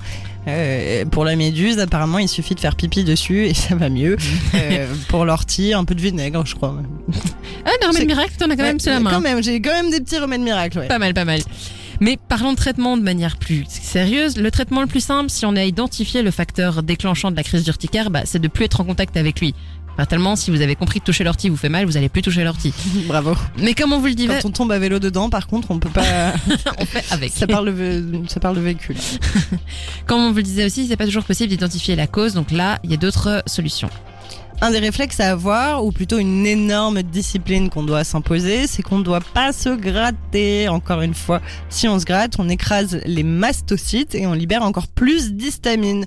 [0.48, 4.16] Euh, pour la méduse, apparemment, il suffit de faire pipi dessus et ça va mieux.
[4.54, 6.76] Euh, pour l'ortie, un peu de vinaigre, je crois.
[7.66, 9.10] Ah, un remède miracle, t'en as quand même sur la main.
[9.10, 10.86] Quand même, j'ai quand même des petits remèdes miracles.
[10.88, 11.40] Pas mal, pas mal.
[12.00, 14.38] Mais parlons de traitement de manière plus sérieuse.
[14.38, 17.62] Le traitement le plus simple, si on a identifié le facteur déclenchant de la crise
[17.62, 19.54] d'urticaire, bah, c'est de plus être en contact avec lui.
[20.00, 22.42] Fatalement, si vous avez compris que toucher l'ortie vous fait mal, vous allez plus toucher
[22.42, 22.72] l'ortie.
[23.06, 23.36] Bravo.
[23.58, 25.78] Mais comme on vous le dit, quand on tombe à vélo dedans, par contre, on
[25.78, 26.32] peut pas.
[26.78, 27.30] on fait avec.
[27.32, 28.96] Ça parle de, ça parle de véhicule.
[30.06, 32.32] comme on vous le disait aussi, c'est pas toujours possible d'identifier la cause.
[32.32, 33.90] Donc là, il y a d'autres solutions.
[34.62, 39.00] Un des réflexes à avoir, ou plutôt une énorme discipline qu'on doit s'imposer, c'est qu'on
[39.00, 40.70] ne doit pas se gratter.
[40.70, 44.88] Encore une fois, si on se gratte, on écrase les mastocytes et on libère encore
[44.88, 46.06] plus d'histamine.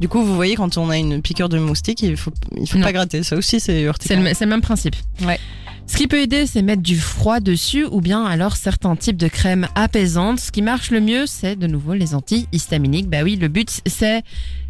[0.00, 2.78] Du coup, vous voyez, quand on a une piqûre de moustique, il faut, il faut
[2.78, 3.22] pas gratter.
[3.22, 4.22] Ça aussi, c'est urticaire.
[4.34, 4.94] C'est le, même principe.
[5.22, 5.38] Ouais.
[5.86, 9.26] Ce qui peut aider, c'est mettre du froid dessus ou bien alors certains types de
[9.26, 10.38] crèmes apaisantes.
[10.38, 13.08] Ce qui marche le mieux, c'est de nouveau les antihistaminiques.
[13.08, 14.22] Bah oui, le but, c'est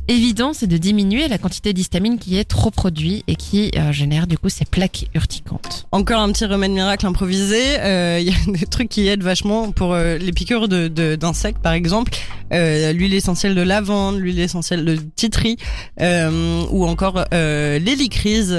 [0.09, 4.27] évident, c'est de diminuer la quantité d'histamine qui est trop produite et qui euh, génère
[4.27, 5.87] du coup ces plaques urticantes.
[5.93, 7.59] Encore un petit remède miracle improvisé.
[7.59, 11.73] Il euh, y a des trucs qui aident vachement pour euh, les piqûres d'insectes, par
[11.73, 12.13] exemple.
[12.51, 15.57] l'huile essentielle de lavande, l'huile essentielle de titri,
[16.01, 18.57] ou encore l'hélicryse.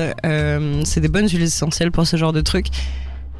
[0.83, 2.67] c'est des bonnes huiles essentielles pour ce genre de trucs.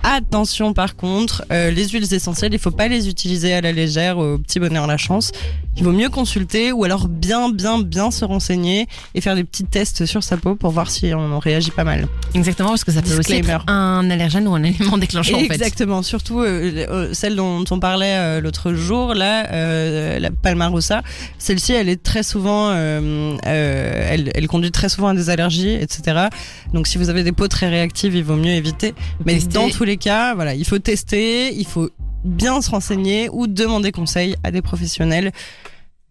[0.04, 4.18] Attention par contre, euh, les huiles essentielles, il faut pas les utiliser à la légère
[4.18, 5.32] au petit bonheur la chance.
[5.78, 9.64] Il vaut mieux consulter ou alors bien bien bien se renseigner et faire des petits
[9.64, 12.08] tests sur sa peau pour voir si on réagit pas mal.
[12.34, 16.40] Exactement parce que ça peut aussi être un allergène ou un élément déclenchant Exactement, surtout
[16.42, 21.02] euh, euh, celle dont on parlait l'autre jour là, la palmarosa.
[21.38, 26.28] Celle-ci, elle est très souvent, elle, elle conduit très souvent à des allergies, etc.
[26.74, 28.94] Donc si vous avez des peaux très réactives, il vaut mieux éviter.
[29.26, 31.90] Mais dans tous les cas, voilà, il faut tester, il faut
[32.24, 35.32] bien se renseigner ou demander conseil à des professionnels.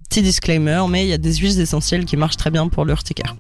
[0.09, 3.37] Petit disclaimer, mais il y a des huiles essentielles qui marchent très bien pour l'urticaire.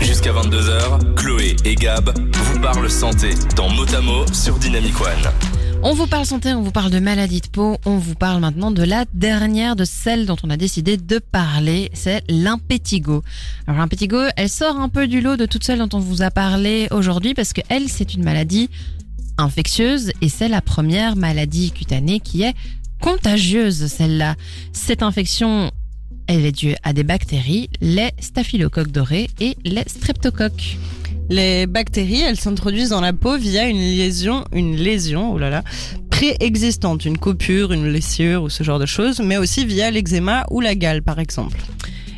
[0.00, 5.32] Jusqu'à 22h, Chloé et Gab vous parlent santé dans Motamo sur Dynamic One.
[5.82, 8.72] On vous parle santé, on vous parle de maladies de peau, on vous parle maintenant
[8.72, 13.22] de la dernière de celle dont on a décidé de parler, c'est l'impétigo.
[13.68, 16.32] Alors l'impétigo, elle sort un peu du lot de toutes celles dont on vous a
[16.32, 18.70] parlé aujourd'hui parce que elle, c'est une maladie
[19.38, 22.54] infectieuse et c'est la première maladie cutanée qui est
[23.00, 24.34] contagieuse, celle-là.
[24.72, 25.70] Cette infection,
[26.26, 30.76] elle est due à des bactéries, les staphylocoques dorés et les streptocoques.
[31.30, 35.62] Les bactéries, elles s'introduisent dans la peau via une lésion, une lésion, oh là là,
[36.10, 40.60] préexistante, une coupure, une blessure ou ce genre de choses, mais aussi via l'eczéma ou
[40.60, 41.60] la gale, par exemple.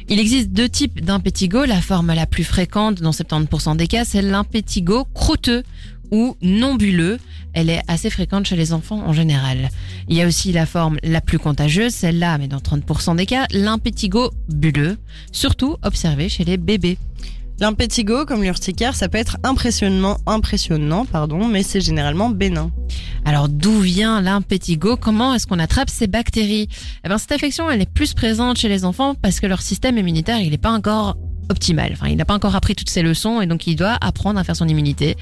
[0.08, 1.64] Il existe deux types d'impétigo.
[1.64, 5.62] La forme la plus fréquente dans 70% des cas, c'est l'impétigo croûteux
[6.10, 7.18] ou non bulleux.
[7.52, 9.70] Elle est assez fréquente chez les enfants en général.
[10.08, 13.46] Il y a aussi la forme la plus contagieuse, celle-là, mais dans 30% des cas,
[13.50, 14.98] l'impétigo bulleux,
[15.32, 16.98] surtout observé chez les bébés.
[17.60, 22.70] L'impétigo, comme l'urticaire, ça peut être impressionnant, impressionnant, pardon, mais c'est généralement bénin.
[23.26, 24.96] Alors d'où vient l'impétigo?
[24.96, 26.68] Comment est-ce qu'on attrape ces bactéries?
[27.04, 29.98] Eh ben cette infection, elle est plus présente chez les enfants parce que leur système
[29.98, 31.18] immunitaire, il n'est pas encore
[31.50, 31.90] optimal.
[31.92, 34.44] Enfin, il n'a pas encore appris toutes ses leçons et donc il doit apprendre à
[34.44, 35.16] faire son immunité.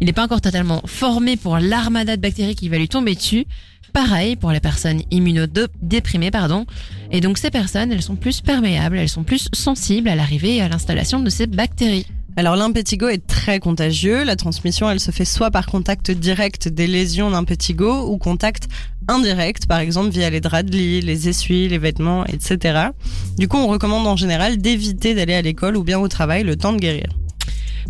[0.00, 3.46] Il n'est pas encore totalement formé pour l'armada de bactéries qui va lui tomber dessus.
[3.92, 6.64] Pareil pour les personnes immunodéprimées, pardon.
[7.10, 10.62] Et donc ces personnes, elles sont plus perméables, elles sont plus sensibles à l'arrivée et
[10.62, 12.06] à l'installation de ces bactéries.
[12.34, 14.24] Alors l'impétigo est très contagieux.
[14.24, 18.68] La transmission, elle se fait soit par contact direct des lésions d'impétigo ou contact
[19.06, 22.88] indirect, par exemple via les draps de lit, les essuies, les vêtements, etc.
[23.36, 26.56] Du coup, on recommande en général d'éviter d'aller à l'école ou bien au travail le
[26.56, 27.06] temps de guérir.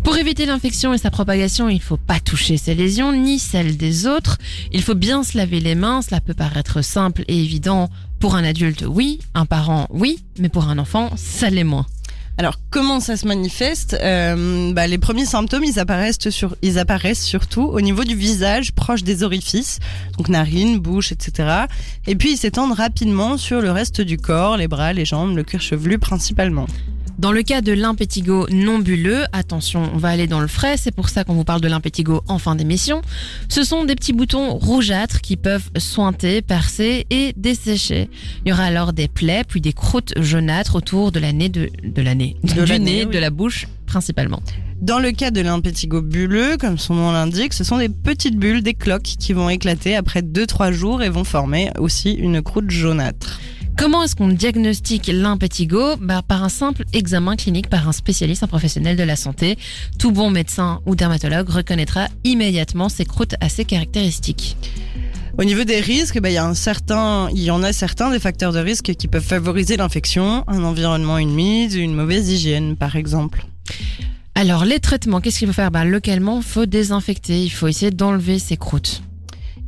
[0.03, 3.77] Pour éviter l'infection et sa propagation, il ne faut pas toucher ces lésions ni celles
[3.77, 4.37] des autres.
[4.73, 6.01] Il faut bien se laver les mains.
[6.01, 7.89] Cela peut paraître simple et évident
[8.19, 9.19] pour un adulte, oui.
[9.33, 10.19] Un parent, oui.
[10.39, 11.85] Mais pour un enfant, ça l'est moins.
[12.37, 17.23] Alors comment ça se manifeste euh, bah, Les premiers symptômes, ils apparaissent, sur, ils apparaissent
[17.23, 19.79] surtout au niveau du visage, proche des orifices,
[20.17, 21.65] donc narines, bouche, etc.
[22.07, 25.43] Et puis ils s'étendent rapidement sur le reste du corps, les bras, les jambes, le
[25.43, 26.65] cuir chevelu principalement.
[27.19, 30.91] Dans le cas de l'impétigo non bulleux, attention, on va aller dans le frais, c'est
[30.93, 33.01] pour ça qu'on vous parle de l'impétigo en fin d'émission.
[33.49, 38.09] Ce sont des petits boutons rougeâtres qui peuvent sointer, percer et dessécher.
[38.45, 41.69] Il y aura alors des plaies puis des croûtes jaunâtres autour de la nez de,
[41.83, 43.13] de la nez, De du la nez, nez, oui.
[43.13, 44.41] de la bouche principalement.
[44.81, 48.63] Dans le cas de l'impétigo bulleux, comme son nom l'indique, ce sont des petites bulles,
[48.63, 53.39] des cloques qui vont éclater après 2-3 jours et vont former aussi une croûte jaunâtre.
[53.83, 58.47] Comment est-ce qu'on diagnostique l'impétigo bah, Par un simple examen clinique par un spécialiste, un
[58.47, 59.57] professionnel de la santé.
[59.99, 64.55] Tout bon médecin ou dermatologue reconnaîtra immédiatement ces croûtes assez caractéristiques.
[65.37, 68.09] Au niveau des risques, bah, il y, a un certain, il y en a certains
[68.09, 72.95] des facteurs de risque qui peuvent favoriser l'infection, un environnement humide, une mauvaise hygiène par
[72.95, 73.45] exemple.
[74.33, 75.71] Alors les traitements, qu'est-ce qu'il faut faire?
[75.71, 79.03] Bah, Localement, il faut désinfecter, il faut essayer d'enlever ces croûtes.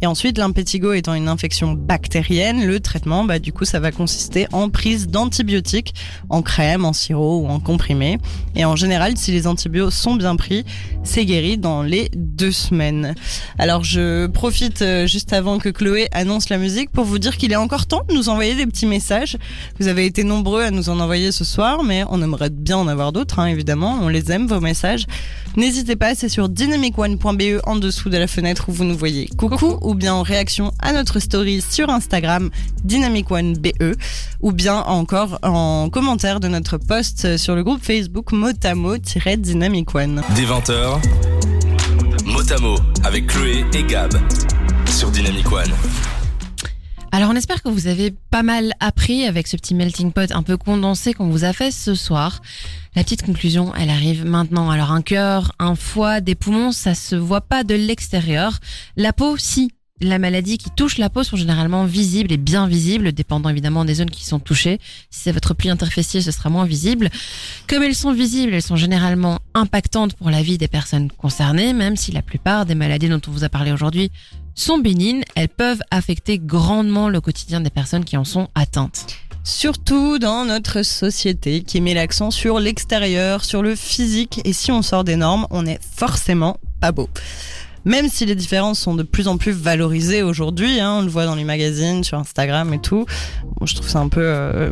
[0.01, 4.47] Et ensuite, l'impétigo étant une infection bactérienne, le traitement, bah, du coup, ça va consister
[4.51, 5.93] en prise d'antibiotiques,
[6.29, 8.19] en crème, en sirop ou en comprimé.
[8.55, 10.63] Et en général, si les antibiotiques sont bien pris,
[11.03, 13.15] c'est guéri dans les deux semaines.
[13.57, 17.51] Alors, je profite euh, juste avant que Chloé annonce la musique pour vous dire qu'il
[17.51, 19.37] est encore temps de nous envoyer des petits messages.
[19.79, 22.87] Vous avez été nombreux à nous en envoyer ce soir, mais on aimerait bien en
[22.87, 23.97] avoir d'autres, hein, évidemment.
[24.01, 25.05] On les aime, vos messages.
[25.57, 29.27] N'hésitez pas, c'est sur dynamicone.be en dessous de la fenêtre où vous nous voyez.
[29.37, 29.84] Coucou, Coucou.
[29.86, 32.49] Ou bien en réaction à notre story sur Instagram
[32.83, 33.95] dynamicone.be
[34.41, 40.23] ou bien encore en commentaire de notre post sur le groupe Facebook motamo-dynamicone.
[40.36, 40.99] Des 20h,
[42.25, 44.13] Motamo avec Chloé et Gab
[44.88, 45.71] sur Dynamic One.
[47.11, 50.43] Alors on espère que vous avez pas mal appris avec ce petit melting pot un
[50.43, 52.41] peu condensé qu'on vous a fait ce soir.
[52.95, 54.69] La petite conclusion, elle arrive maintenant.
[54.69, 58.59] Alors un cœur, un foie, des poumons, ça se voit pas de l'extérieur.
[58.97, 59.71] La peau, si.
[60.01, 63.93] La maladie qui touche la peau sont généralement visibles et bien visibles, dépendant évidemment des
[63.93, 64.77] zones qui sont touchées.
[65.09, 67.09] Si c'est votre pli interfessier, ce sera moins visible.
[67.69, 71.95] Comme elles sont visibles, elles sont généralement impactantes pour la vie des personnes concernées, même
[71.95, 74.11] si la plupart des maladies dont on vous a parlé aujourd'hui
[74.53, 79.07] sont bénignes, elles peuvent affecter grandement le quotidien des personnes qui en sont atteintes.
[79.45, 84.81] Surtout dans notre société qui met l'accent sur l'extérieur, sur le physique et si on
[84.81, 87.07] sort des normes, on est forcément pas beau.
[87.86, 91.25] Même si les différences sont de plus en plus valorisées aujourd'hui, hein, on le voit
[91.25, 93.05] dans les magazines, sur Instagram et tout,
[93.63, 94.69] je trouve ça un peu euh,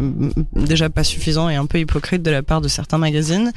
[0.56, 3.52] déjà pas suffisant et un peu hypocrite de la part de certains magazines.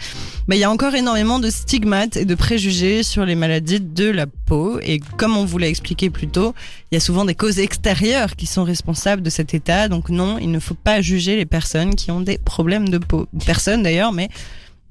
[0.47, 4.11] Mais il y a encore énormément de stigmates et de préjugés sur les maladies de
[4.11, 6.55] la peau et comme on vous l'a expliqué plus tôt,
[6.91, 9.89] il y a souvent des causes extérieures qui sont responsables de cet état.
[9.89, 13.27] Donc non, il ne faut pas juger les personnes qui ont des problèmes de peau.
[13.45, 14.29] Personne d'ailleurs, mais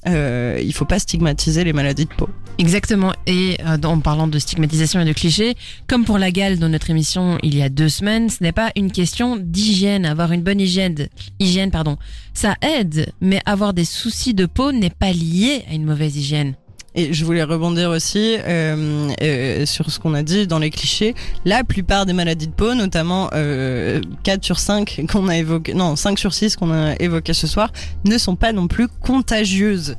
[0.07, 2.29] euh, il faut pas stigmatiser les maladies de peau.
[2.57, 3.13] Exactement.
[3.27, 5.55] Et euh, en parlant de stigmatisation et de clichés,
[5.87, 8.71] comme pour la gale dans notre émission il y a deux semaines, ce n'est pas
[8.75, 10.05] une question d'hygiène.
[10.05, 10.95] Avoir une bonne hygiène,
[11.39, 11.97] hygiène pardon,
[12.33, 16.55] ça aide, mais avoir des soucis de peau n'est pas lié à une mauvaise hygiène.
[16.95, 21.13] Et je voulais rebondir aussi euh, euh, sur ce qu'on a dit dans les clichés.
[21.43, 25.97] La plupart des maladies de peau, notamment euh, 4 sur 5 qu'on a évoqué, non
[25.97, 27.71] 5 sur 6 qu'on a évoqué ce soir,
[28.05, 29.97] ne sont pas non plus contagieuses.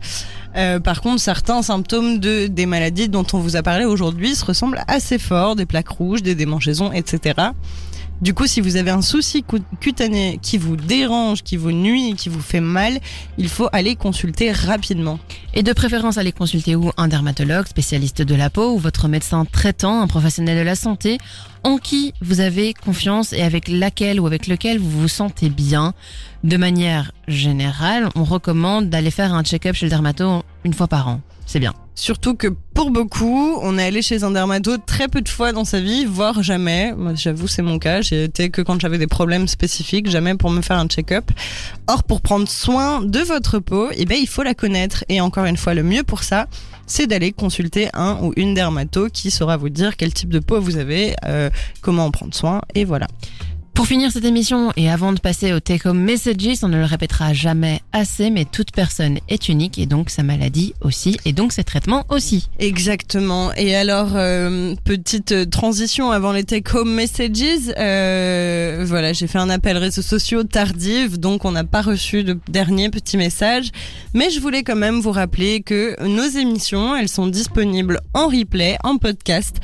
[0.57, 4.45] Euh, par contre, certains symptômes de des maladies dont on vous a parlé aujourd'hui se
[4.45, 7.51] ressemblent assez fort, des plaques rouges, des démangeaisons, etc.
[8.23, 12.15] Du coup, si vous avez un souci cu- cutané qui vous dérange, qui vous nuit,
[12.15, 12.99] qui vous fait mal,
[13.37, 15.19] il faut aller consulter rapidement.
[15.53, 19.45] Et de préférence, allez consulter ou un dermatologue, spécialiste de la peau, ou votre médecin
[19.45, 21.19] traitant, un professionnel de la santé,
[21.63, 25.93] en qui vous avez confiance et avec laquelle ou avec lequel vous vous sentez bien?
[26.43, 31.09] De manière générale, on recommande d'aller faire un check-up chez le dermato une fois par
[31.09, 31.21] an.
[31.47, 31.73] C'est bien.
[31.95, 35.65] Surtout que pour beaucoup, on est allé chez un dermato très peu de fois dans
[35.65, 36.93] sa vie, voire jamais.
[36.93, 38.03] Moi, j'avoue, c'est mon cas.
[38.03, 41.31] J'ai été que quand j'avais des problèmes spécifiques, jamais pour me faire un check-up.
[41.87, 45.05] Or, pour prendre soin de votre peau, eh ben, il faut la connaître.
[45.09, 46.49] Et encore une fois, le mieux pour ça,
[46.87, 50.61] c'est d'aller consulter un ou une dermato qui saura vous dire quel type de peau
[50.61, 53.07] vous avez, euh, comment en prendre soin, et voilà.
[53.77, 56.87] Pour finir cette émission et avant de passer au Take Home Messages, on ne le
[56.87, 61.53] répétera jamais assez, mais toute personne est unique et donc sa maladie aussi, et donc
[61.53, 62.49] ses traitements aussi.
[62.59, 63.53] Exactement.
[63.53, 67.75] Et alors, euh, petite transition avant les take-home messages.
[67.77, 72.39] Euh, voilà, j'ai fait un appel réseaux sociaux tardif, donc on n'a pas reçu de
[72.49, 73.73] dernier petit message.
[74.15, 78.79] Mais je voulais quand même vous rappeler que nos émissions, elles sont disponibles en replay,
[78.85, 79.59] en podcast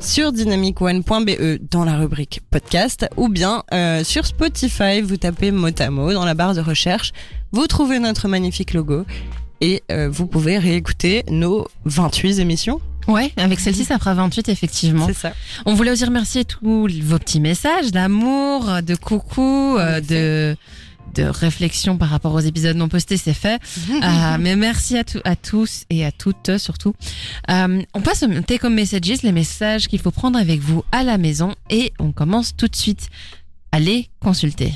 [0.00, 6.24] sur dynamicone.be dans la rubrique podcast ou bien euh, sur Spotify, vous tapez Motamo dans
[6.24, 7.12] la barre de recherche,
[7.52, 9.04] vous trouvez notre magnifique logo
[9.60, 12.80] et euh, vous pouvez réécouter nos 28 émissions.
[13.08, 15.06] Ouais, avec celle-ci, ça fera 28 effectivement.
[15.06, 15.32] C'est ça.
[15.66, 20.56] On voulait aussi remercier tous vos petits messages d'amour, de coucou, euh, de
[21.18, 23.60] de réflexion par rapport aux épisodes non postés, c'est fait.
[23.90, 26.94] Euh, mais merci à, tous- à tous et à toutes surtout.
[27.50, 31.02] Euh, on passe au Take Home Messages, les messages qu'il faut prendre avec vous à
[31.02, 33.08] la maison et on commence tout de suite.
[33.72, 34.72] Allez consulter.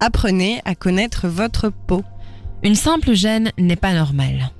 [0.00, 2.02] Apprenez à connaître votre peau.
[2.62, 4.50] Une simple gêne n'est pas normale.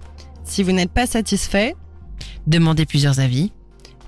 [0.44, 1.74] Si vous n'êtes pas satisfait,
[2.46, 3.52] Demandez plusieurs avis.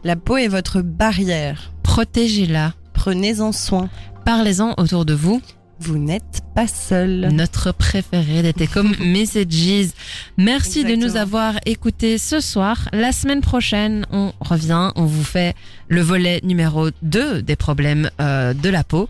[0.05, 1.73] la peau est votre barrière.
[1.83, 2.73] Protégez-la.
[2.95, 3.89] Prenez-en soin.
[4.25, 5.41] Parlez-en autour de vous.
[5.81, 7.29] Vous n'êtes pas seul.
[7.33, 9.91] Notre préféré des Tecom Messages.
[10.37, 12.89] Merci de nous avoir écoutés ce soir.
[12.93, 15.55] La semaine prochaine, on revient, on vous fait
[15.89, 19.09] le volet numéro 2 des problèmes euh, de la peau.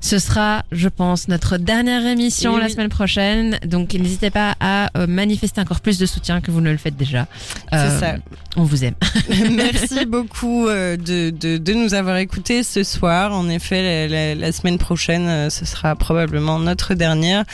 [0.00, 3.58] Ce sera, je pense, notre dernière émission la semaine prochaine.
[3.66, 6.96] Donc n'hésitez pas à euh, manifester encore plus de soutien que vous ne le faites
[6.96, 7.26] déjà.
[7.72, 8.14] Euh, C'est ça.
[8.56, 8.94] On vous aime.
[9.54, 13.32] Merci beaucoup euh, de, de, de nous avoir écoutés ce soir.
[13.32, 17.44] En effet, la, la- la semaine prochaine, euh, ce sera probablement notre dernière.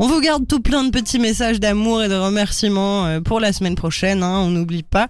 [0.00, 3.52] On vous garde tout plein de petits messages d'amour et de remerciements euh, pour la
[3.52, 4.22] semaine prochaine.
[4.22, 5.08] Hein, on n'oublie pas,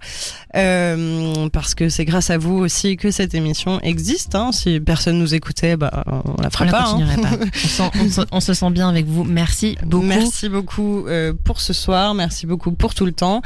[0.55, 4.35] Euh, parce que c'est grâce à vous aussi que cette émission existe.
[4.35, 4.51] Hein.
[4.51, 6.89] Si personne nous écoutait, bah, on la On pas.
[6.89, 7.21] hein.
[7.21, 7.29] pas.
[7.63, 9.23] On, sent- on se- on se sent bien avec vous.
[9.23, 10.05] Merci beaucoup.
[10.05, 12.13] Merci beaucoup euh, pour ce soir.
[12.13, 13.41] Merci beaucoup pour tout le temps.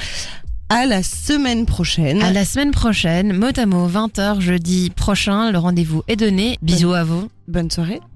[0.69, 2.21] À la semaine prochaine.
[2.23, 5.51] À la semaine prochaine, mot à mot, 20h jeudi prochain.
[5.51, 6.57] Le rendez-vous est donné.
[6.63, 7.27] Bisous à vous.
[7.47, 7.99] Bonne soirée.